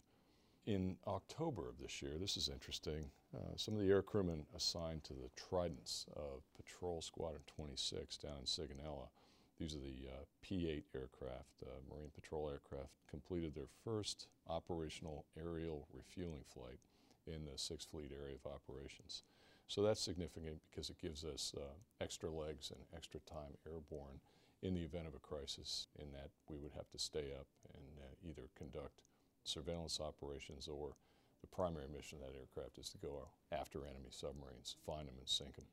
In 0.66 0.96
October 1.06 1.68
of 1.68 1.78
this 1.80 2.02
year, 2.02 2.12
this 2.18 2.36
is 2.36 2.48
interesting, 2.48 3.10
uh, 3.34 3.56
some 3.56 3.74
of 3.74 3.80
the 3.80 3.90
air 3.90 4.02
crewmen 4.02 4.44
assigned 4.54 5.04
to 5.04 5.14
the 5.14 5.30
Tridents 5.36 6.06
of 6.14 6.42
Patrol 6.56 7.00
Squadron 7.00 7.42
26 7.56 8.18
down 8.18 8.38
in 8.40 8.44
Sigonella 8.44 9.08
these 9.60 9.74
are 9.74 9.84
the 9.84 10.08
uh, 10.08 10.24
P-8 10.40 10.84
aircraft, 10.94 11.60
uh, 11.62 11.76
Marine 11.92 12.10
Patrol 12.14 12.48
aircraft, 12.48 12.96
completed 13.10 13.54
their 13.54 13.68
first 13.84 14.26
operational 14.48 15.26
aerial 15.38 15.86
refueling 15.92 16.44
flight 16.48 16.80
in 17.26 17.44
the 17.44 17.58
Sixth 17.58 17.90
Fleet 17.90 18.10
area 18.10 18.36
of 18.42 18.50
operations. 18.50 19.22
So 19.68 19.82
that's 19.82 20.00
significant 20.00 20.62
because 20.70 20.88
it 20.88 20.98
gives 20.98 21.24
us 21.24 21.52
uh, 21.54 21.74
extra 22.00 22.30
legs 22.30 22.70
and 22.70 22.80
extra 22.96 23.20
time 23.20 23.52
airborne 23.66 24.20
in 24.62 24.72
the 24.72 24.80
event 24.80 25.06
of 25.06 25.14
a 25.14 25.18
crisis 25.18 25.88
in 25.98 26.10
that 26.12 26.30
we 26.48 26.56
would 26.56 26.72
have 26.74 26.88
to 26.92 26.98
stay 26.98 27.30
up 27.38 27.46
and 27.74 27.84
uh, 28.00 28.28
either 28.28 28.48
conduct 28.56 29.02
surveillance 29.44 30.00
operations 30.00 30.68
or 30.68 30.96
the 31.40 31.46
primary 31.46 31.86
mission 31.94 32.18
of 32.18 32.26
that 32.26 32.38
aircraft 32.38 32.78
is 32.78 32.90
to 32.90 32.98
go 32.98 33.28
after 33.50 33.80
enemy 33.80 34.10
submarines, 34.10 34.76
find 34.84 35.08
them 35.08 35.14
and 35.18 35.28
sink 35.28 35.56
them. 35.56 35.66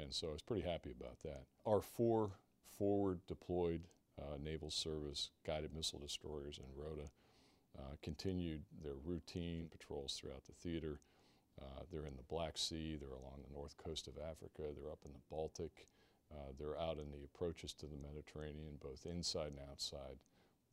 And 0.00 0.12
so 0.12 0.28
I 0.28 0.32
was 0.32 0.42
pretty 0.42 0.66
happy 0.66 0.90
about 0.90 1.20
that. 1.22 1.44
Our 1.66 1.80
four 1.80 2.32
forward 2.78 3.20
deployed 3.26 3.82
uh, 4.20 4.36
naval 4.42 4.70
service 4.70 5.30
guided 5.46 5.74
missile 5.74 6.00
destroyers 6.00 6.58
in 6.58 6.80
Rota 6.80 7.10
uh, 7.78 7.96
continued 8.02 8.62
their 8.82 8.94
routine 9.04 9.68
patrols 9.70 10.14
throughout 10.14 10.44
the 10.44 10.52
theater. 10.52 11.00
Uh, 11.60 11.82
they're 11.90 12.06
in 12.06 12.16
the 12.16 12.22
Black 12.28 12.58
Sea, 12.58 12.96
they're 12.96 13.08
along 13.10 13.42
the 13.46 13.54
north 13.54 13.76
coast 13.76 14.08
of 14.08 14.14
Africa, 14.18 14.74
they're 14.74 14.90
up 14.90 15.04
in 15.04 15.12
the 15.12 15.22
Baltic, 15.30 15.88
uh, 16.32 16.52
they're 16.58 16.78
out 16.80 16.98
in 16.98 17.10
the 17.12 17.24
approaches 17.24 17.72
to 17.74 17.86
the 17.86 17.96
Mediterranean, 17.96 18.78
both 18.82 19.06
inside 19.06 19.48
and 19.48 19.60
outside 19.70 20.18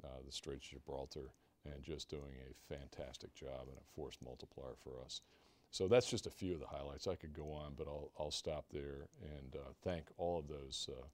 uh, 0.04 0.22
the 0.26 0.32
Straits 0.32 0.66
of 0.68 0.80
Gibraltar, 0.80 1.34
and 1.66 1.84
just 1.84 2.10
doing 2.10 2.34
a 2.40 2.74
fantastic 2.74 3.34
job 3.34 3.68
and 3.68 3.78
a 3.78 3.94
force 3.96 4.18
multiplier 4.24 4.76
for 4.84 5.04
us. 5.04 5.22
So 5.70 5.88
that's 5.88 6.10
just 6.10 6.28
a 6.28 6.32
few 6.32 6.54
of 6.54 6.60
the 6.60 6.68
highlights. 6.68 7.08
I 7.08 7.16
could 7.16 7.34
go 7.34 7.52
on, 7.52 7.74
but 7.78 7.88
I'll, 7.88 8.12
I'll 8.20 8.32
stop 8.32 8.66
there 8.72 9.08
and 9.22 9.56
uh, 9.56 9.70
thank 9.84 10.06
all 10.18 10.40
of 10.40 10.48
those 10.48 10.90
uh, 10.92 11.06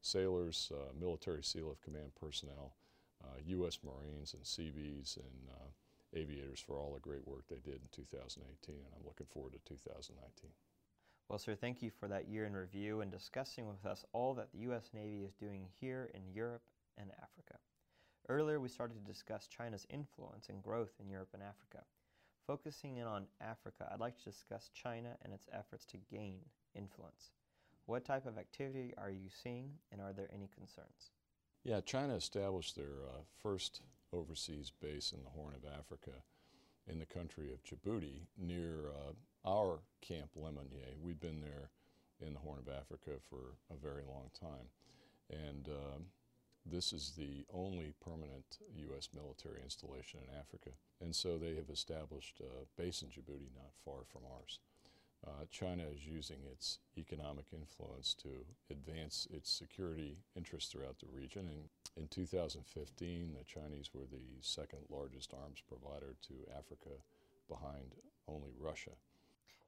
sailors, 0.00 0.72
uh, 0.74 0.92
military 0.98 1.42
Sealift 1.42 1.82
Command 1.82 2.12
personnel, 2.18 2.74
U.S. 3.44 3.80
Marines 3.84 4.34
and 4.34 4.46
Seabees 4.46 5.18
and 5.20 5.50
aviators 6.14 6.60
for 6.60 6.78
all 6.78 6.94
the 6.94 7.00
great 7.00 7.26
work 7.26 7.44
they 7.48 7.56
did 7.56 7.74
in 7.74 7.88
2018, 7.92 8.74
and 8.74 8.84
I'm 8.96 9.04
looking 9.04 9.26
forward 9.26 9.52
to 9.52 9.58
2019. 9.68 10.50
Well, 11.28 11.38
sir, 11.38 11.56
thank 11.56 11.82
you 11.82 11.90
for 11.90 12.08
that 12.08 12.28
year 12.28 12.46
in 12.46 12.54
review 12.54 13.00
and 13.00 13.10
discussing 13.10 13.66
with 13.66 13.84
us 13.84 14.04
all 14.12 14.32
that 14.34 14.52
the 14.52 14.60
U.S. 14.60 14.90
Navy 14.94 15.24
is 15.24 15.34
doing 15.34 15.66
here 15.80 16.08
in 16.14 16.22
Europe 16.32 16.62
and 16.96 17.10
Africa. 17.22 17.58
Earlier, 18.28 18.58
we 18.58 18.68
started 18.68 18.94
to 18.94 19.12
discuss 19.12 19.46
China's 19.46 19.86
influence 19.88 20.48
and 20.48 20.62
growth 20.62 20.94
in 21.00 21.08
Europe 21.08 21.28
and 21.32 21.42
Africa. 21.42 21.84
Focusing 22.44 22.96
in 22.96 23.06
on 23.06 23.26
Africa, 23.40 23.88
I'd 23.92 24.00
like 24.00 24.18
to 24.18 24.30
discuss 24.30 24.70
China 24.74 25.16
and 25.22 25.32
its 25.32 25.46
efforts 25.52 25.84
to 25.86 25.98
gain 26.10 26.38
influence. 26.74 27.30
What 27.86 28.04
type 28.04 28.26
of 28.26 28.36
activity 28.36 28.92
are 28.98 29.10
you 29.10 29.28
seeing, 29.30 29.70
and 29.92 30.00
are 30.00 30.12
there 30.12 30.28
any 30.34 30.48
concerns? 30.52 31.12
Yeah, 31.62 31.80
China 31.80 32.14
established 32.14 32.74
their 32.74 33.04
uh, 33.08 33.22
first 33.42 33.82
overseas 34.12 34.72
base 34.80 35.12
in 35.12 35.22
the 35.22 35.30
Horn 35.30 35.54
of 35.54 35.64
Africa 35.78 36.22
in 36.88 36.98
the 36.98 37.06
country 37.06 37.52
of 37.52 37.62
Djibouti 37.62 38.22
near 38.36 38.90
uh, 38.90 39.48
our 39.48 39.80
Camp 40.00 40.30
Lemonnier. 40.36 40.94
We've 41.00 41.20
been 41.20 41.40
there 41.40 41.70
in 42.20 42.34
the 42.34 42.40
Horn 42.40 42.58
of 42.58 42.72
Africa 42.72 43.12
for 43.28 43.56
a 43.70 43.76
very 43.76 44.02
long 44.04 44.30
time. 44.38 44.68
And 45.30 45.68
uh, 45.68 45.98
this 46.70 46.92
is 46.92 47.12
the 47.16 47.44
only 47.52 47.94
permanent 48.04 48.58
U.S. 48.90 49.08
military 49.14 49.60
installation 49.62 50.20
in 50.20 50.38
Africa. 50.38 50.70
And 51.00 51.14
so 51.14 51.38
they 51.38 51.54
have 51.54 51.70
established 51.70 52.40
a 52.40 52.80
base 52.80 53.02
in 53.02 53.08
Djibouti 53.08 53.54
not 53.54 53.72
far 53.84 54.02
from 54.10 54.22
ours. 54.34 54.58
Uh, 55.26 55.44
China 55.50 55.82
is 55.92 56.06
using 56.06 56.38
its 56.50 56.78
economic 56.98 57.46
influence 57.52 58.14
to 58.14 58.28
advance 58.70 59.26
its 59.30 59.50
security 59.50 60.18
interests 60.36 60.70
throughout 60.70 60.98
the 61.00 61.08
region. 61.12 61.48
And 61.48 61.68
in 61.96 62.08
2015, 62.08 63.34
the 63.36 63.44
Chinese 63.44 63.90
were 63.94 64.06
the 64.10 64.40
second 64.40 64.80
largest 64.90 65.32
arms 65.34 65.62
provider 65.66 66.14
to 66.28 66.34
Africa 66.56 66.90
behind 67.48 67.94
only 68.28 68.52
Russia. 68.60 68.92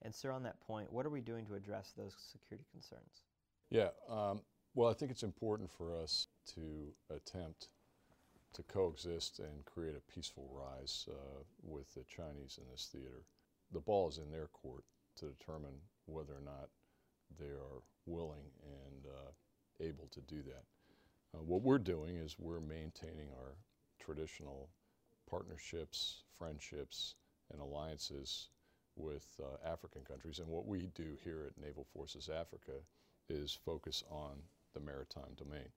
And, 0.02 0.14
sir, 0.14 0.30
on 0.30 0.44
that 0.44 0.60
point, 0.60 0.92
what 0.92 1.06
are 1.06 1.10
we 1.10 1.20
doing 1.20 1.46
to 1.46 1.54
address 1.54 1.92
those 1.96 2.14
security 2.30 2.66
concerns? 2.70 3.22
Yeah, 3.70 3.88
um, 4.08 4.42
well, 4.74 4.88
I 4.88 4.94
think 4.94 5.10
it's 5.10 5.24
important 5.24 5.70
for 5.70 5.92
us 5.92 6.27
to 6.54 6.92
attempt 7.14 7.68
to 8.54 8.62
coexist 8.62 9.38
and 9.40 9.64
create 9.64 9.94
a 9.94 10.12
peaceful 10.12 10.48
rise 10.52 11.06
uh, 11.10 11.42
with 11.62 11.92
the 11.94 12.04
Chinese 12.04 12.58
in 12.60 12.70
this 12.70 12.88
theater. 12.90 13.22
The 13.72 13.80
ball 13.80 14.08
is 14.08 14.18
in 14.18 14.30
their 14.30 14.48
court 14.48 14.84
to 15.16 15.26
determine 15.26 15.74
whether 16.06 16.32
or 16.32 16.44
not 16.44 16.70
they 17.38 17.50
are 17.50 17.82
willing 18.06 18.50
and 18.62 19.06
uh, 19.06 19.84
able 19.84 20.08
to 20.12 20.20
do 20.22 20.42
that. 20.42 20.64
Uh, 21.34 21.42
what 21.42 21.62
we're 21.62 21.78
doing 21.78 22.16
is 22.16 22.36
we're 22.38 22.60
maintaining 22.60 23.28
our 23.38 23.54
traditional 24.00 24.70
partnerships, 25.28 26.22
friendships, 26.38 27.14
and 27.52 27.60
alliances 27.60 28.48
with 28.96 29.26
uh, 29.40 29.68
African 29.68 30.02
countries. 30.02 30.38
And 30.38 30.48
what 30.48 30.66
we 30.66 30.88
do 30.94 31.16
here 31.22 31.44
at 31.46 31.62
Naval 31.62 31.86
Forces 31.92 32.28
Africa 32.28 32.72
is 33.28 33.58
focus 33.64 34.02
on 34.10 34.36
the 34.74 34.80
maritime 34.80 35.34
domain. 35.36 35.68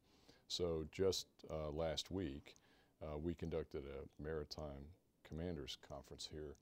So 0.51 0.85
just 0.91 1.27
uh, 1.49 1.71
last 1.71 2.11
week, 2.11 2.57
uh, 3.01 3.17
we 3.17 3.33
conducted 3.33 3.83
a 3.85 4.21
maritime 4.21 4.83
commanders 5.25 5.77
conference 5.87 6.27
here 6.29 6.57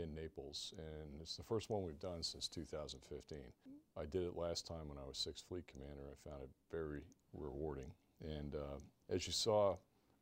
in 0.00 0.14
Naples, 0.14 0.72
and 0.78 1.20
it's 1.20 1.38
the 1.38 1.42
first 1.42 1.68
one 1.68 1.82
we've 1.82 1.98
done 1.98 2.22
since 2.22 2.46
2015. 2.46 3.38
I 3.98 4.04
did 4.04 4.22
it 4.22 4.36
last 4.36 4.64
time 4.64 4.88
when 4.88 4.96
I 4.96 5.08
was 5.08 5.18
Sixth 5.18 5.44
Fleet 5.48 5.66
Commander. 5.66 6.02
I 6.08 6.30
found 6.30 6.44
it 6.44 6.50
very 6.70 7.00
rewarding. 7.34 7.90
And 8.22 8.54
uh, 8.54 8.78
as 9.10 9.26
you 9.26 9.32
saw 9.32 9.74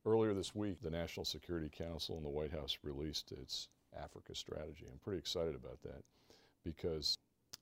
earlier 0.07 0.33
this 0.33 0.55
week, 0.55 0.81
the 0.81 0.91
National 0.91 1.27
Security 1.27 1.69
Council 1.69 2.17
and 2.17 2.25
the 2.25 2.31
White 2.31 2.53
House 2.53 2.79
released 2.83 3.33
its 3.33 3.69
Africa 4.03 4.35
strategy. 4.35 4.87
I'm 4.91 4.99
pretty 4.99 5.19
excited 5.19 5.55
about 5.55 5.83
that 5.83 6.05
because 6.65 7.19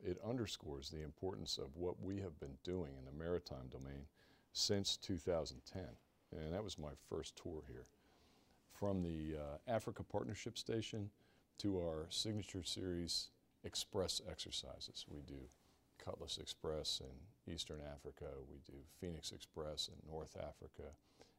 it 0.06 0.18
underscores 0.24 0.88
the 0.88 1.02
importance 1.02 1.58
of 1.58 1.74
what 1.74 2.00
we 2.00 2.20
have 2.20 2.38
been 2.38 2.58
doing 2.62 2.92
in 2.96 3.04
the 3.04 3.24
maritime 3.24 3.66
domain 3.72 4.06
since 4.58 4.96
2010. 4.96 5.82
And 6.36 6.52
that 6.52 6.64
was 6.64 6.78
my 6.78 6.90
first 7.08 7.36
tour 7.36 7.62
here. 7.68 7.86
From 8.72 9.02
the 9.02 9.36
uh, 9.38 9.72
Africa 9.72 10.02
Partnership 10.02 10.58
Station 10.58 11.10
to 11.58 11.78
our 11.78 12.06
signature 12.10 12.62
series 12.62 13.28
express 13.64 14.20
exercises. 14.30 15.06
We 15.08 15.20
do 15.22 15.48
Cutlass 16.04 16.38
Express 16.38 17.00
in 17.00 17.52
Eastern 17.52 17.80
Africa, 17.92 18.26
we 18.50 18.58
do 18.66 18.78
Phoenix 19.00 19.32
Express 19.32 19.88
in 19.88 20.12
North 20.12 20.36
Africa, 20.36 20.90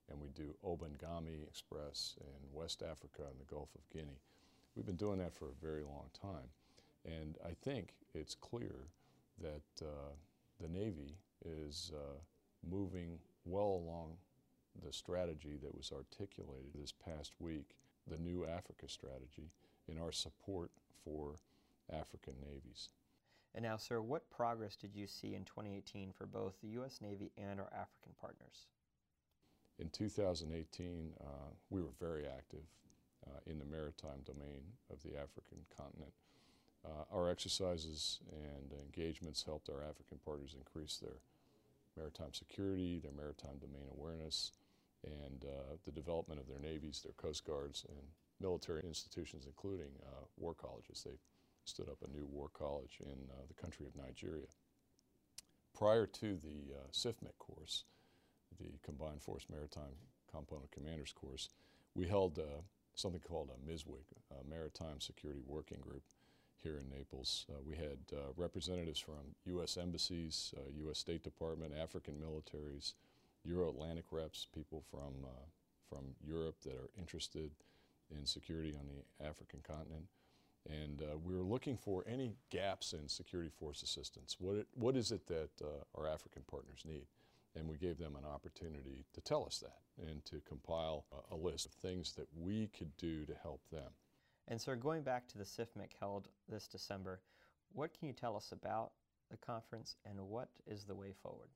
and 0.10 0.20
we 0.20 0.30
do 0.30 0.56
Obangame 0.66 1.48
Express 1.48 2.16
in 2.20 2.58
West 2.58 2.84
Africa 2.84 3.24
and 3.30 3.40
the 3.40 3.54
Gulf 3.54 3.70
of 3.76 3.90
Guinea. 3.90 4.20
We've 4.76 4.86
been 4.86 4.96
doing 4.96 5.20
that 5.20 5.34
for 5.34 5.46
a 5.46 5.66
very 5.66 5.84
long 5.84 6.10
time. 6.20 6.50
And 7.06 7.38
I 7.46 7.52
think 7.64 7.94
it's 8.14 8.36
clear 8.36 8.76
that 9.42 9.86
uh, 9.86 10.12
the 10.60 10.68
Navy 10.68 11.16
is 11.46 11.92
uh, 11.96 12.18
moving 12.68 13.20
well 13.46 13.82
along 13.84 14.18
the 14.86 14.94
strategy 14.94 15.58
that 15.62 15.76
was 15.76 15.92
articulated 15.92 16.72
this 16.74 16.92
past 16.94 17.34
week, 17.40 17.76
the 18.08 18.18
new 18.18 18.46
Africa 18.46 18.88
strategy, 18.88 19.52
in 19.88 19.98
our 19.98 20.12
support 20.12 20.72
for 21.04 21.36
African 21.92 22.36
navies. 22.42 22.90
And 23.56 23.64
now, 23.64 23.78
sir, 23.78 24.02
what 24.02 24.30
progress 24.30 24.76
did 24.76 24.96
you 24.96 25.08
see 25.08 25.34
in 25.34 25.44
2018 25.44 26.12
for 26.16 26.28
both 26.28 26.54
the 26.62 26.70
U.S. 26.70 27.00
Navy 27.02 27.32
and 27.38 27.60
our 27.60 27.70
African 27.74 28.14
partners? 28.20 28.68
In 29.80 29.90
2018, 29.90 31.14
uh, 31.20 31.26
we 31.70 31.82
were 31.82 31.94
very 32.00 32.26
active 32.28 32.66
uh, 33.26 33.40
in 33.48 33.58
the 33.58 33.66
maritime 33.66 34.22
domain 34.26 34.62
of 34.92 35.02
the 35.02 35.18
African 35.18 35.60
continent. 35.76 36.12
Uh, 36.86 37.04
our 37.12 37.30
exercises 37.30 38.20
and 38.32 38.72
engagements 38.82 39.44
helped 39.44 39.70
our 39.70 39.82
African 39.82 40.20
partners 40.24 40.56
increase 40.58 40.98
their 40.98 41.18
maritime 42.00 42.34
security, 42.34 43.00
their 43.00 43.12
maritime 43.12 43.58
domain 43.60 43.88
awareness, 43.92 44.54
and 45.04 45.46
uh, 45.46 45.76
the 45.86 45.92
development 45.92 46.40
of 46.40 46.48
their 46.48 46.60
navies, 46.60 47.02
their 47.04 47.14
coast 47.14 47.46
guards, 47.46 47.86
and 47.90 48.00
military 48.40 48.84
institutions, 48.88 49.46
including 49.46 49.92
uh, 50.06 50.26
war 50.38 50.54
colleges. 50.54 51.04
They 51.06 51.18
stood 51.66 51.90
up 51.90 51.98
a 52.04 52.12
new 52.12 52.26
war 52.26 52.50
college 52.52 53.00
in 53.02 53.30
uh, 53.30 53.44
the 53.48 53.62
country 53.62 53.86
of 53.86 53.96
Nigeria. 53.96 54.48
Prior 55.78 56.06
to 56.06 56.36
the 56.36 56.74
uh, 56.74 56.88
CIFMC 56.92 57.38
course, 57.38 57.84
the 58.60 58.80
Combined 58.84 59.22
Force 59.22 59.46
Maritime 59.50 59.96
Component 60.32 60.72
Commanders 60.72 61.14
course, 61.14 61.50
we 61.96 62.08
held 62.08 62.40
uh, 62.40 62.62
something 62.96 63.22
called 63.22 63.50
a 63.50 63.70
MISWIG, 63.72 64.04
a 64.32 64.50
Maritime 64.50 65.00
Security 65.00 65.42
Working 65.46 65.80
Group, 65.80 66.04
here 66.64 66.78
in 66.78 66.90
Naples. 66.90 67.46
Uh, 67.50 67.60
we 67.66 67.76
had 67.76 67.98
uh, 68.14 68.32
representatives 68.36 69.00
from 69.00 69.36
U.S. 69.46 69.78
embassies, 69.78 70.54
U.S. 70.78 70.92
Uh, 70.92 70.94
State 70.94 71.24
Department, 71.24 71.74
African 71.80 72.16
militaries, 72.16 72.94
Euro-Atlantic 73.46 74.06
reps, 74.12 74.48
people 74.54 74.84
from, 74.92 75.26
uh, 75.26 75.46
from 75.90 76.06
Europe 76.22 76.56
that 76.64 76.74
are 76.74 76.90
interested 76.98 77.52
in 78.12 78.26
security 78.26 78.76
on 78.78 78.86
the 78.88 79.26
African 79.26 79.60
continent. 79.66 80.06
And 80.70 81.02
uh, 81.02 81.18
we 81.18 81.34
were 81.34 81.44
looking 81.44 81.78
for 81.78 82.04
any 82.08 82.34
gaps 82.50 82.94
in 82.94 83.08
security 83.08 83.50
force 83.50 83.82
assistance. 83.82 84.36
What, 84.40 84.58
it, 84.58 84.68
what 84.76 84.96
is 84.98 85.12
it 85.12 85.26
that 85.28 85.50
our 85.96 86.08
African 86.08 86.44
partners 86.50 86.84
need? 86.86 87.06
And 87.56 87.68
we 87.68 87.78
gave 87.78 87.98
them 87.98 88.16
an 88.16 88.26
opportunity 88.26 89.06
to 89.14 89.22
tell 89.22 89.46
us 89.46 89.60
that 89.60 90.08
and 90.08 90.24
to 90.26 90.42
compile 90.48 91.06
a, 91.32 91.36
a 91.36 91.38
list 91.38 91.66
of 91.66 91.72
things 91.72 92.14
that 92.14 92.28
we 92.38 92.68
could 92.78 92.96
do 92.98 93.26
to 93.26 93.34
help 93.42 93.62
them. 93.72 93.92
And 94.50 94.60
so, 94.60 94.76
going 94.76 95.04
back 95.04 95.28
to 95.30 95.38
the 95.38 95.44
CIFMC 95.44 95.90
held 96.00 96.28
this 96.50 96.68
December, 96.68 97.22
what 97.74 97.98
can 97.98 98.08
you 98.08 98.14
tell 98.14 98.36
us 98.36 98.52
about 98.52 98.92
the 99.30 99.38
conference 99.38 99.96
and 100.06 100.20
what 100.20 100.50
is 100.66 100.86
the 100.86 100.96
way 100.96 101.14
forward? 101.22 101.50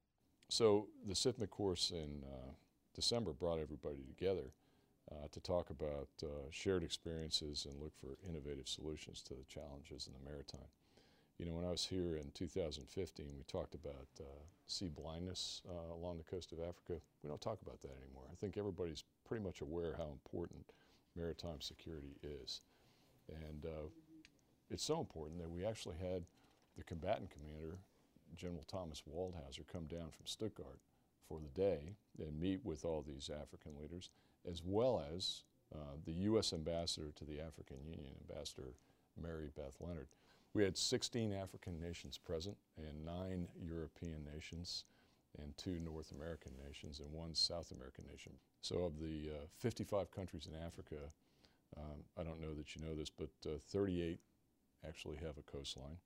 So, 0.50 0.88
the 1.08 1.16
CIFMC 1.16 1.50
course 1.50 1.90
in 1.90 2.24
uh, 2.24 2.52
December 2.94 3.34
brought 3.34 3.60
everybody 3.60 4.04
together 4.08 4.54
uh, 5.12 5.28
to 5.32 5.40
talk 5.40 5.72
about 5.72 6.08
uh, 6.22 6.28
shared 6.52 6.84
experiences 6.84 7.66
and 7.70 7.82
look 7.82 7.94
for 8.00 8.18
innovative 8.30 8.68
solutions 8.68 9.24
to 9.24 9.34
the 9.34 9.44
challenges 9.46 10.08
in 10.08 10.14
the 10.14 10.30
maritime. 10.30 10.70
You 11.40 11.48
know, 11.48 11.54
when 11.54 11.66
I 11.66 11.72
was 11.72 11.84
here 11.84 12.16
in 12.16 12.30
2015, 12.36 13.26
we 13.36 13.44
talked 13.44 13.74
about 13.74 14.08
uh, 14.20 14.24
sea 14.68 14.88
blindness 14.88 15.64
uh, 15.68 15.94
along 15.96 16.20
the 16.20 16.24
coast 16.24 16.52
of 16.52 16.60
Africa. 16.60 17.02
We 17.24 17.30
don't 17.30 17.42
talk 17.42 17.60
about 17.64 17.82
that 17.82 17.98
anymore. 18.06 18.26
I 18.32 18.36
think 18.36 18.56
everybody's 18.56 19.04
pretty 19.28 19.44
much 19.44 19.62
aware 19.62 19.96
how 19.98 20.12
important 20.12 20.72
maritime 21.16 21.60
security 21.60 22.18
is. 22.22 22.62
And 23.30 23.66
uh, 23.66 23.90
it's 24.70 24.84
so 24.84 25.00
important 25.00 25.40
that 25.40 25.50
we 25.50 25.66
actually 25.66 25.98
had 25.98 26.24
the 26.78 26.84
combatant 26.84 27.30
commander, 27.30 27.78
General 28.36 28.64
Thomas 28.68 29.04
Waldhauser, 29.10 29.68
come 29.72 29.86
down 29.86 30.10
from 30.12 30.26
Stuttgart 30.26 30.80
for 31.28 31.40
the 31.40 31.60
day 31.60 31.96
and 32.20 32.40
meet 32.40 32.64
with 32.64 32.84
all 32.86 33.04
these 33.06 33.30
African 33.30 33.74
leaders, 33.80 34.10
as 34.50 34.62
well 34.66 35.04
as 35.16 35.44
uh, 35.74 35.96
the 36.06 36.14
U.S. 36.14 36.54
ambassador 36.54 37.12
to 37.16 37.24
the 37.24 37.40
African 37.40 37.78
Union, 37.86 38.14
Ambassador 38.30 38.74
Mary 39.22 39.50
Beth 39.56 39.78
Leonard. 39.80 40.08
We 40.54 40.64
had 40.64 40.78
16 40.78 41.34
African 41.34 41.80
nations 41.80 42.18
present 42.18 42.58
and 42.78 43.06
nine 43.06 43.48
European 43.60 44.24
nations 44.34 44.86
and 45.42 45.58
two 45.58 45.80
North 45.80 46.12
American 46.12 46.52
nations 46.68 47.00
and 47.00 47.12
one 47.12 47.34
South 47.34 47.72
American 47.72 48.06
nation. 48.12 48.34
So 48.62 48.84
of 48.84 49.00
the 49.00 49.32
uh, 49.32 49.46
55 49.58 50.12
countries 50.12 50.48
in 50.48 50.64
Africa, 50.64 50.98
um, 51.78 52.04
I 52.18 52.24
don't 52.24 52.42
know 52.42 52.54
that 52.54 52.76
you 52.76 52.86
know 52.86 52.96
this, 52.96 53.10
but 53.10 53.30
uh, 53.46 53.58
38 53.70 54.20
actually 54.88 55.18
have 55.18 55.38
a 55.38 55.52
coastline. 55.52 55.98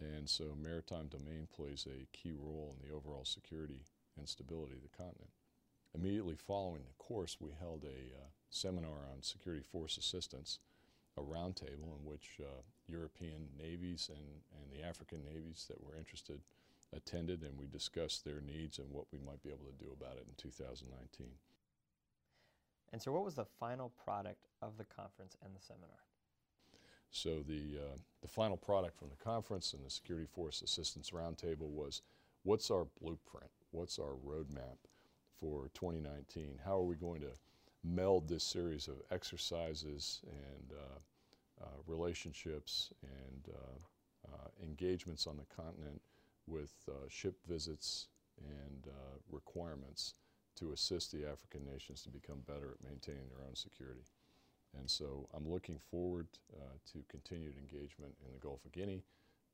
And 0.00 0.28
so 0.28 0.56
maritime 0.60 1.06
domain 1.06 1.46
plays 1.54 1.86
a 1.86 2.06
key 2.16 2.32
role 2.32 2.74
in 2.74 2.88
the 2.88 2.94
overall 2.94 3.24
security 3.24 3.82
and 4.18 4.28
stability 4.28 4.74
of 4.74 4.82
the 4.82 4.96
continent. 4.96 5.30
Immediately 5.94 6.34
following 6.34 6.82
the 6.84 7.04
course, 7.04 7.36
we 7.40 7.50
held 7.58 7.84
a 7.84 8.16
uh, 8.16 8.26
seminar 8.50 9.06
on 9.12 9.22
security 9.22 9.62
force 9.62 9.96
assistance, 9.96 10.58
a 11.16 11.20
roundtable 11.20 11.94
in 11.94 12.04
which 12.04 12.40
uh, 12.40 12.62
European 12.88 13.48
navies 13.56 14.10
and, 14.10 14.42
and 14.58 14.72
the 14.72 14.84
African 14.84 15.24
navies 15.24 15.66
that 15.68 15.80
were 15.80 15.96
interested 15.96 16.40
attended, 16.92 17.42
and 17.42 17.58
we 17.58 17.66
discussed 17.66 18.24
their 18.24 18.40
needs 18.40 18.78
and 18.78 18.90
what 18.90 19.06
we 19.12 19.18
might 19.18 19.42
be 19.42 19.50
able 19.50 19.66
to 19.66 19.84
do 19.84 19.90
about 19.92 20.16
it 20.16 20.26
in 20.28 20.34
2019. 20.36 21.28
And 22.94 23.02
so, 23.02 23.10
what 23.10 23.24
was 23.24 23.34
the 23.34 23.44
final 23.44 23.90
product 24.04 24.46
of 24.62 24.78
the 24.78 24.84
conference 24.84 25.36
and 25.44 25.52
the 25.52 25.60
seminar? 25.60 25.98
So, 27.10 27.42
the, 27.44 27.80
uh, 27.82 27.96
the 28.22 28.28
final 28.28 28.56
product 28.56 28.96
from 28.96 29.08
the 29.08 29.16
conference 29.16 29.72
and 29.72 29.84
the 29.84 29.90
Security 29.90 30.28
Force 30.32 30.62
Assistance 30.62 31.10
Roundtable 31.10 31.70
was 31.70 32.02
what's 32.44 32.70
our 32.70 32.86
blueprint? 33.02 33.50
What's 33.72 33.98
our 33.98 34.14
roadmap 34.24 34.76
for 35.40 35.70
2019? 35.74 36.60
How 36.64 36.78
are 36.78 36.84
we 36.84 36.94
going 36.94 37.20
to 37.22 37.32
meld 37.82 38.28
this 38.28 38.44
series 38.44 38.86
of 38.86 39.02
exercises 39.10 40.20
and 40.28 40.78
uh, 40.78 41.64
uh, 41.64 41.66
relationships 41.88 42.92
and 43.02 43.48
uh, 43.52 44.32
uh, 44.32 44.48
engagements 44.62 45.26
on 45.26 45.36
the 45.36 45.46
continent 45.52 46.00
with 46.46 46.72
uh, 46.88 47.08
ship 47.08 47.34
visits 47.48 48.06
and 48.38 48.86
requirements 49.32 50.14
to 50.56 50.72
assist 50.72 51.12
the 51.12 51.26
African 51.26 51.64
nations 51.64 52.02
to 52.02 52.10
become 52.10 52.42
better 52.46 52.70
at 52.72 52.88
maintaining 52.88 53.28
their 53.28 53.46
own 53.46 53.56
security. 53.56 54.04
And 54.78 54.90
so 54.90 55.28
I'm 55.32 55.48
looking 55.50 55.78
forward 55.90 56.26
uh, 56.52 56.76
to 56.92 57.04
continued 57.08 57.54
engagement 57.56 58.14
in 58.24 58.32
the 58.32 58.40
Gulf 58.40 58.64
of 58.64 58.72
Guinea, 58.72 59.04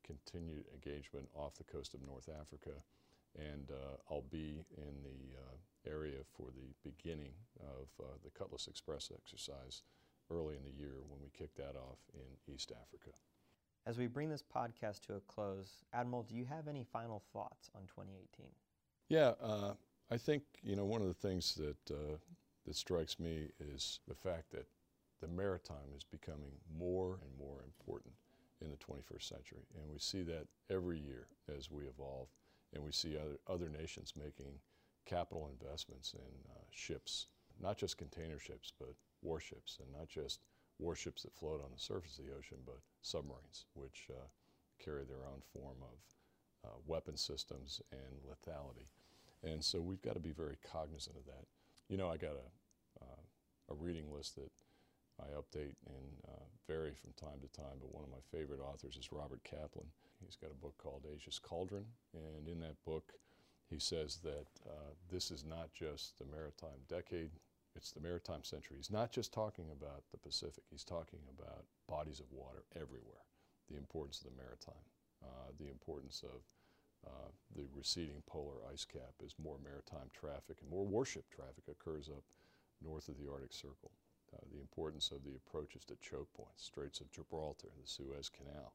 continued 0.05 0.65
engagement 0.73 1.29
off 1.35 1.57
the 1.57 1.63
coast 1.63 1.93
of 1.93 2.01
North 2.01 2.29
Africa, 2.29 2.71
and 3.37 3.69
uh, 3.71 3.97
I'll 4.09 4.25
be 4.31 4.65
in 4.77 5.03
the 5.03 5.37
uh, 5.37 5.91
area 5.93 6.19
for 6.35 6.47
the 6.47 6.73
beginning 6.83 7.33
of 7.59 7.87
uh, 7.99 8.07
the 8.23 8.29
Cutlass 8.31 8.67
Express 8.67 9.11
exercise 9.15 9.83
early 10.31 10.55
in 10.55 10.63
the 10.63 10.77
year 10.77 10.95
when 11.07 11.21
we 11.21 11.29
kick 11.37 11.53
that 11.55 11.75
off 11.75 11.99
in 12.13 12.53
East 12.53 12.71
Africa. 12.71 13.15
As 13.85 13.97
we 13.97 14.07
bring 14.07 14.29
this 14.29 14.43
podcast 14.43 15.01
to 15.07 15.15
a 15.15 15.19
close, 15.21 15.83
Admiral, 15.93 16.23
do 16.23 16.35
you 16.35 16.45
have 16.45 16.67
any 16.67 16.83
final 16.83 17.23
thoughts 17.33 17.69
on 17.75 17.81
2018? 17.87 18.47
Yeah, 19.09 19.33
uh, 19.41 19.73
I 20.11 20.17
think 20.17 20.43
you 20.61 20.75
know 20.75 20.83
one 20.83 21.01
of 21.01 21.07
the 21.07 21.13
things 21.13 21.55
that 21.55 21.89
uh, 21.89 22.17
that 22.65 22.75
strikes 22.75 23.17
me 23.17 23.47
is 23.59 24.01
the 24.09 24.15
fact 24.15 24.51
that 24.51 24.67
the 25.21 25.27
maritime 25.29 25.95
is 25.95 26.03
becoming 26.03 26.51
more 26.77 27.19
and 27.21 27.31
more 27.39 27.61
important 27.63 28.13
in 28.61 28.69
the 28.69 28.77
21st 28.77 29.23
century, 29.23 29.65
and 29.73 29.89
we 29.89 29.97
see 29.99 30.21
that 30.23 30.47
every 30.69 30.99
year 30.99 31.27
as 31.57 31.71
we 31.71 31.85
evolve, 31.85 32.27
and 32.73 32.83
we 32.83 32.91
see 32.91 33.17
other 33.17 33.39
other 33.47 33.69
nations 33.69 34.13
making 34.17 34.59
capital 35.05 35.49
investments 35.49 36.13
in 36.13 36.51
uh, 36.51 36.59
ships, 36.71 37.27
not 37.61 37.77
just 37.77 37.97
container 37.97 38.37
ships, 38.37 38.73
but 38.77 38.93
warships, 39.21 39.77
and 39.81 39.89
not 39.97 40.09
just 40.09 40.41
warships 40.77 41.23
that 41.23 41.33
float 41.33 41.61
on 41.63 41.71
the 41.73 41.81
surface 41.81 42.19
of 42.19 42.25
the 42.25 42.35
ocean, 42.37 42.57
but 42.65 42.79
submarines, 43.01 43.65
which 43.75 44.07
uh, 44.09 44.27
carry 44.77 45.05
their 45.05 45.25
own 45.25 45.41
form 45.53 45.77
of 45.81 46.69
uh, 46.69 46.75
weapon 46.85 47.15
systems 47.15 47.81
and 47.93 48.19
lethality. 48.29 48.87
And 49.43 49.63
so 49.63 49.81
we've 49.81 50.01
got 50.01 50.13
to 50.13 50.19
be 50.19 50.31
very 50.31 50.57
cognizant 50.71 51.15
of 51.17 51.25
that. 51.25 51.45
You 51.89 51.97
know, 51.97 52.09
I 52.09 52.17
got 52.17 52.31
a, 52.31 53.03
uh, 53.03 53.21
a 53.71 53.75
reading 53.75 54.13
list 54.13 54.35
that 54.35 54.51
I 55.19 55.29
update 55.37 55.75
and 55.85 56.07
uh, 56.27 56.45
vary 56.67 56.93
from 56.93 57.13
time 57.13 57.39
to 57.41 57.47
time, 57.49 57.77
but 57.79 57.93
one 57.93 58.03
of 58.03 58.09
my 58.09 58.23
favorite 58.31 58.59
authors 58.61 58.97
is 58.97 59.11
Robert 59.11 59.43
Kaplan. 59.43 59.87
He's 60.23 60.35
got 60.35 60.51
a 60.51 60.61
book 60.61 60.77
called 60.77 61.05
Asia's 61.05 61.39
Cauldron, 61.39 61.85
and 62.13 62.47
in 62.47 62.59
that 62.59 62.83
book, 62.85 63.13
he 63.69 63.79
says 63.79 64.19
that 64.23 64.47
uh, 64.67 64.93
this 65.09 65.31
is 65.31 65.43
not 65.43 65.73
just 65.73 66.17
the 66.17 66.25
maritime 66.25 66.85
decade, 66.87 67.31
it's 67.75 67.91
the 67.91 68.01
maritime 68.01 68.43
century. 68.43 68.77
He's 68.77 68.91
not 68.91 69.11
just 69.11 69.33
talking 69.33 69.65
about 69.71 70.03
the 70.11 70.17
Pacific, 70.17 70.63
he's 70.69 70.83
talking 70.83 71.19
about 71.39 71.65
bodies 71.87 72.19
of 72.19 72.31
water 72.31 72.63
everywhere, 72.75 73.25
the 73.69 73.77
importance 73.77 74.21
of 74.21 74.31
the 74.31 74.37
maritime, 74.37 74.85
uh, 75.23 75.51
the 75.59 75.69
importance 75.69 76.23
of 76.23 76.41
uh, 77.05 77.29
the 77.55 77.65
receding 77.75 78.21
polar 78.27 78.57
ice 78.71 78.85
cap 78.85 79.13
as 79.23 79.33
more 79.43 79.57
maritime 79.63 80.09
traffic 80.13 80.57
and 80.61 80.69
more 80.69 80.85
warship 80.85 81.25
traffic 81.29 81.63
occurs 81.69 82.09
up 82.09 82.23
north 82.83 83.07
of 83.09 83.17
the 83.17 83.31
Arctic 83.31 83.53
Circle. 83.53 83.91
Uh, 84.33 84.39
the 84.53 84.61
importance 84.61 85.11
of 85.11 85.23
the 85.23 85.35
approaches 85.35 85.83
to 85.83 85.95
choke 86.01 86.31
points, 86.33 86.63
Straits 86.63 87.01
of 87.01 87.11
Gibraltar, 87.11 87.67
the 87.81 87.87
Suez 87.87 88.29
Canal, 88.29 88.73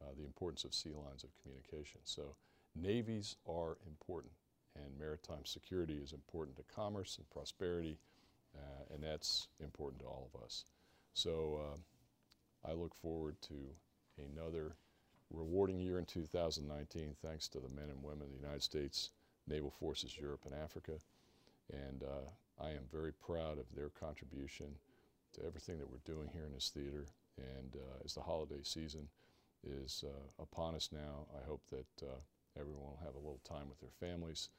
uh, 0.00 0.12
the 0.16 0.24
importance 0.24 0.64
of 0.64 0.72
sea 0.72 0.92
lines 0.94 1.24
of 1.24 1.30
communication. 1.42 2.00
So 2.04 2.36
navies 2.74 3.36
are 3.46 3.76
important 3.86 4.32
and 4.76 4.98
maritime 4.98 5.44
security 5.44 6.00
is 6.02 6.12
important 6.12 6.56
to 6.56 6.64
commerce 6.74 7.18
and 7.18 7.28
prosperity 7.30 7.98
uh, 8.56 8.94
and 8.94 9.02
that's 9.02 9.48
important 9.60 10.00
to 10.00 10.06
all 10.06 10.30
of 10.32 10.42
us. 10.42 10.64
So 11.12 11.60
uh, 11.60 12.68
I 12.70 12.72
look 12.72 12.94
forward 12.94 13.36
to 13.42 13.54
another 14.32 14.76
rewarding 15.34 15.80
year 15.80 15.98
in 15.98 16.04
2019 16.04 17.14
thanks 17.22 17.48
to 17.48 17.58
the 17.60 17.68
men 17.68 17.90
and 17.90 18.02
women 18.02 18.22
of 18.22 18.30
the 18.30 18.40
United 18.40 18.62
States 18.62 19.10
Naval 19.46 19.70
Forces 19.70 20.16
Europe 20.18 20.42
and 20.44 20.54
Africa. 20.54 20.92
And 21.72 22.02
uh, 22.02 22.30
I 22.62 22.70
am 22.70 22.84
very 22.92 23.12
proud 23.12 23.58
of 23.58 23.66
their 23.74 23.88
contribution 23.88 24.66
to 25.34 25.44
everything 25.44 25.78
that 25.78 25.90
we're 25.90 26.04
doing 26.04 26.28
here 26.32 26.44
in 26.44 26.52
this 26.52 26.70
theater. 26.74 27.06
And 27.36 27.76
uh, 27.76 28.04
as 28.04 28.14
the 28.14 28.20
holiday 28.20 28.62
season 28.62 29.08
is 29.66 30.04
uh, 30.06 30.42
upon 30.42 30.74
us 30.74 30.90
now, 30.92 31.26
I 31.34 31.44
hope 31.46 31.62
that 31.70 32.06
uh, 32.06 32.20
everyone 32.58 32.84
will 32.84 33.04
have 33.04 33.14
a 33.14 33.24
little 33.24 33.40
time 33.44 33.68
with 33.68 33.80
their 33.80 33.96
families 33.98 34.50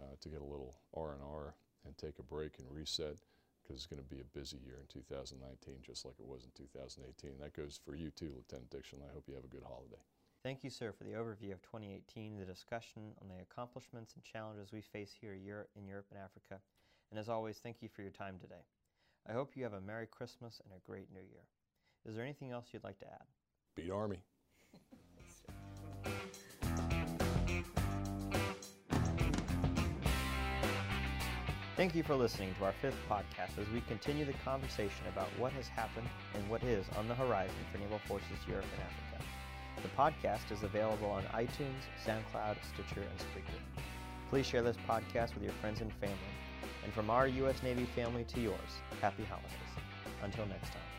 uh, 0.00 0.14
to 0.20 0.28
get 0.28 0.40
a 0.40 0.44
little 0.44 0.74
R&R 0.94 1.54
and 1.84 1.96
take 1.98 2.18
a 2.18 2.22
break 2.22 2.58
and 2.58 2.68
reset 2.70 3.16
because 3.62 3.76
it's 3.76 3.86
going 3.86 4.02
to 4.02 4.14
be 4.14 4.20
a 4.20 4.38
busy 4.38 4.58
year 4.64 4.78
in 4.80 4.86
2019 4.88 5.74
just 5.82 6.04
like 6.04 6.14
it 6.18 6.26
was 6.26 6.44
in 6.44 6.50
2018. 6.56 7.38
That 7.40 7.56
goes 7.56 7.80
for 7.84 7.94
you 7.94 8.10
too, 8.10 8.32
Lieutenant 8.36 8.70
Dixon. 8.70 9.00
I 9.02 9.12
hope 9.14 9.24
you 9.26 9.34
have 9.34 9.44
a 9.44 9.48
good 9.54 9.66
holiday. 9.66 10.02
Thank 10.42 10.64
you, 10.64 10.70
sir, 10.70 10.92
for 10.92 11.04
the 11.04 11.12
overview 11.12 11.52
of 11.52 11.60
2018, 11.60 12.38
the 12.38 12.46
discussion 12.46 13.12
on 13.20 13.28
the 13.28 13.42
accomplishments 13.42 14.14
and 14.14 14.24
challenges 14.24 14.72
we 14.72 14.80
face 14.80 15.12
here 15.20 15.34
in 15.34 15.44
Europe 15.86 16.06
and 16.10 16.18
Africa. 16.18 16.62
And 17.10 17.20
as 17.20 17.28
always, 17.28 17.58
thank 17.58 17.82
you 17.82 17.88
for 17.88 18.00
your 18.00 18.10
time 18.10 18.38
today. 18.40 18.64
I 19.28 19.32
hope 19.32 19.54
you 19.54 19.64
have 19.64 19.74
a 19.74 19.80
Merry 19.82 20.06
Christmas 20.06 20.62
and 20.64 20.72
a 20.72 20.80
great 20.90 21.12
New 21.12 21.20
Year. 21.20 21.44
Is 22.06 22.14
there 22.14 22.24
anything 22.24 22.52
else 22.52 22.68
you'd 22.72 22.84
like 22.84 22.98
to 23.00 23.06
add? 23.06 23.26
Beat 23.76 23.90
Army. 23.90 24.22
Thank 31.76 31.94
you 31.94 32.02
for 32.02 32.14
listening 32.14 32.54
to 32.58 32.64
our 32.64 32.72
fifth 32.80 32.96
podcast 33.10 33.58
as 33.58 33.68
we 33.74 33.82
continue 33.82 34.24
the 34.24 34.32
conversation 34.44 35.06
about 35.12 35.28
what 35.38 35.52
has 35.52 35.68
happened 35.68 36.08
and 36.34 36.48
what 36.48 36.62
is 36.62 36.86
on 36.96 37.08
the 37.08 37.14
horizon 37.14 37.54
for 37.70 37.78
Naval 37.78 38.00
Forces 38.06 38.26
Europe 38.48 38.66
and 38.74 38.82
Africa. 38.82 39.09
The 39.82 39.88
podcast 39.88 40.52
is 40.52 40.62
available 40.62 41.10
on 41.10 41.22
iTunes, 41.34 41.88
SoundCloud, 42.06 42.56
Stitcher, 42.62 43.00
and 43.00 43.18
Spreaker. 43.18 43.82
Please 44.28 44.44
share 44.44 44.62
this 44.62 44.76
podcast 44.88 45.34
with 45.34 45.42
your 45.42 45.54
friends 45.54 45.80
and 45.80 45.90
family. 45.94 46.16
And 46.84 46.92
from 46.92 47.08
our 47.08 47.26
U.S. 47.26 47.62
Navy 47.62 47.86
family 47.86 48.24
to 48.24 48.40
yours, 48.40 48.82
happy 49.00 49.24
holidays. 49.24 49.52
Until 50.22 50.44
next 50.46 50.72
time. 50.72 50.89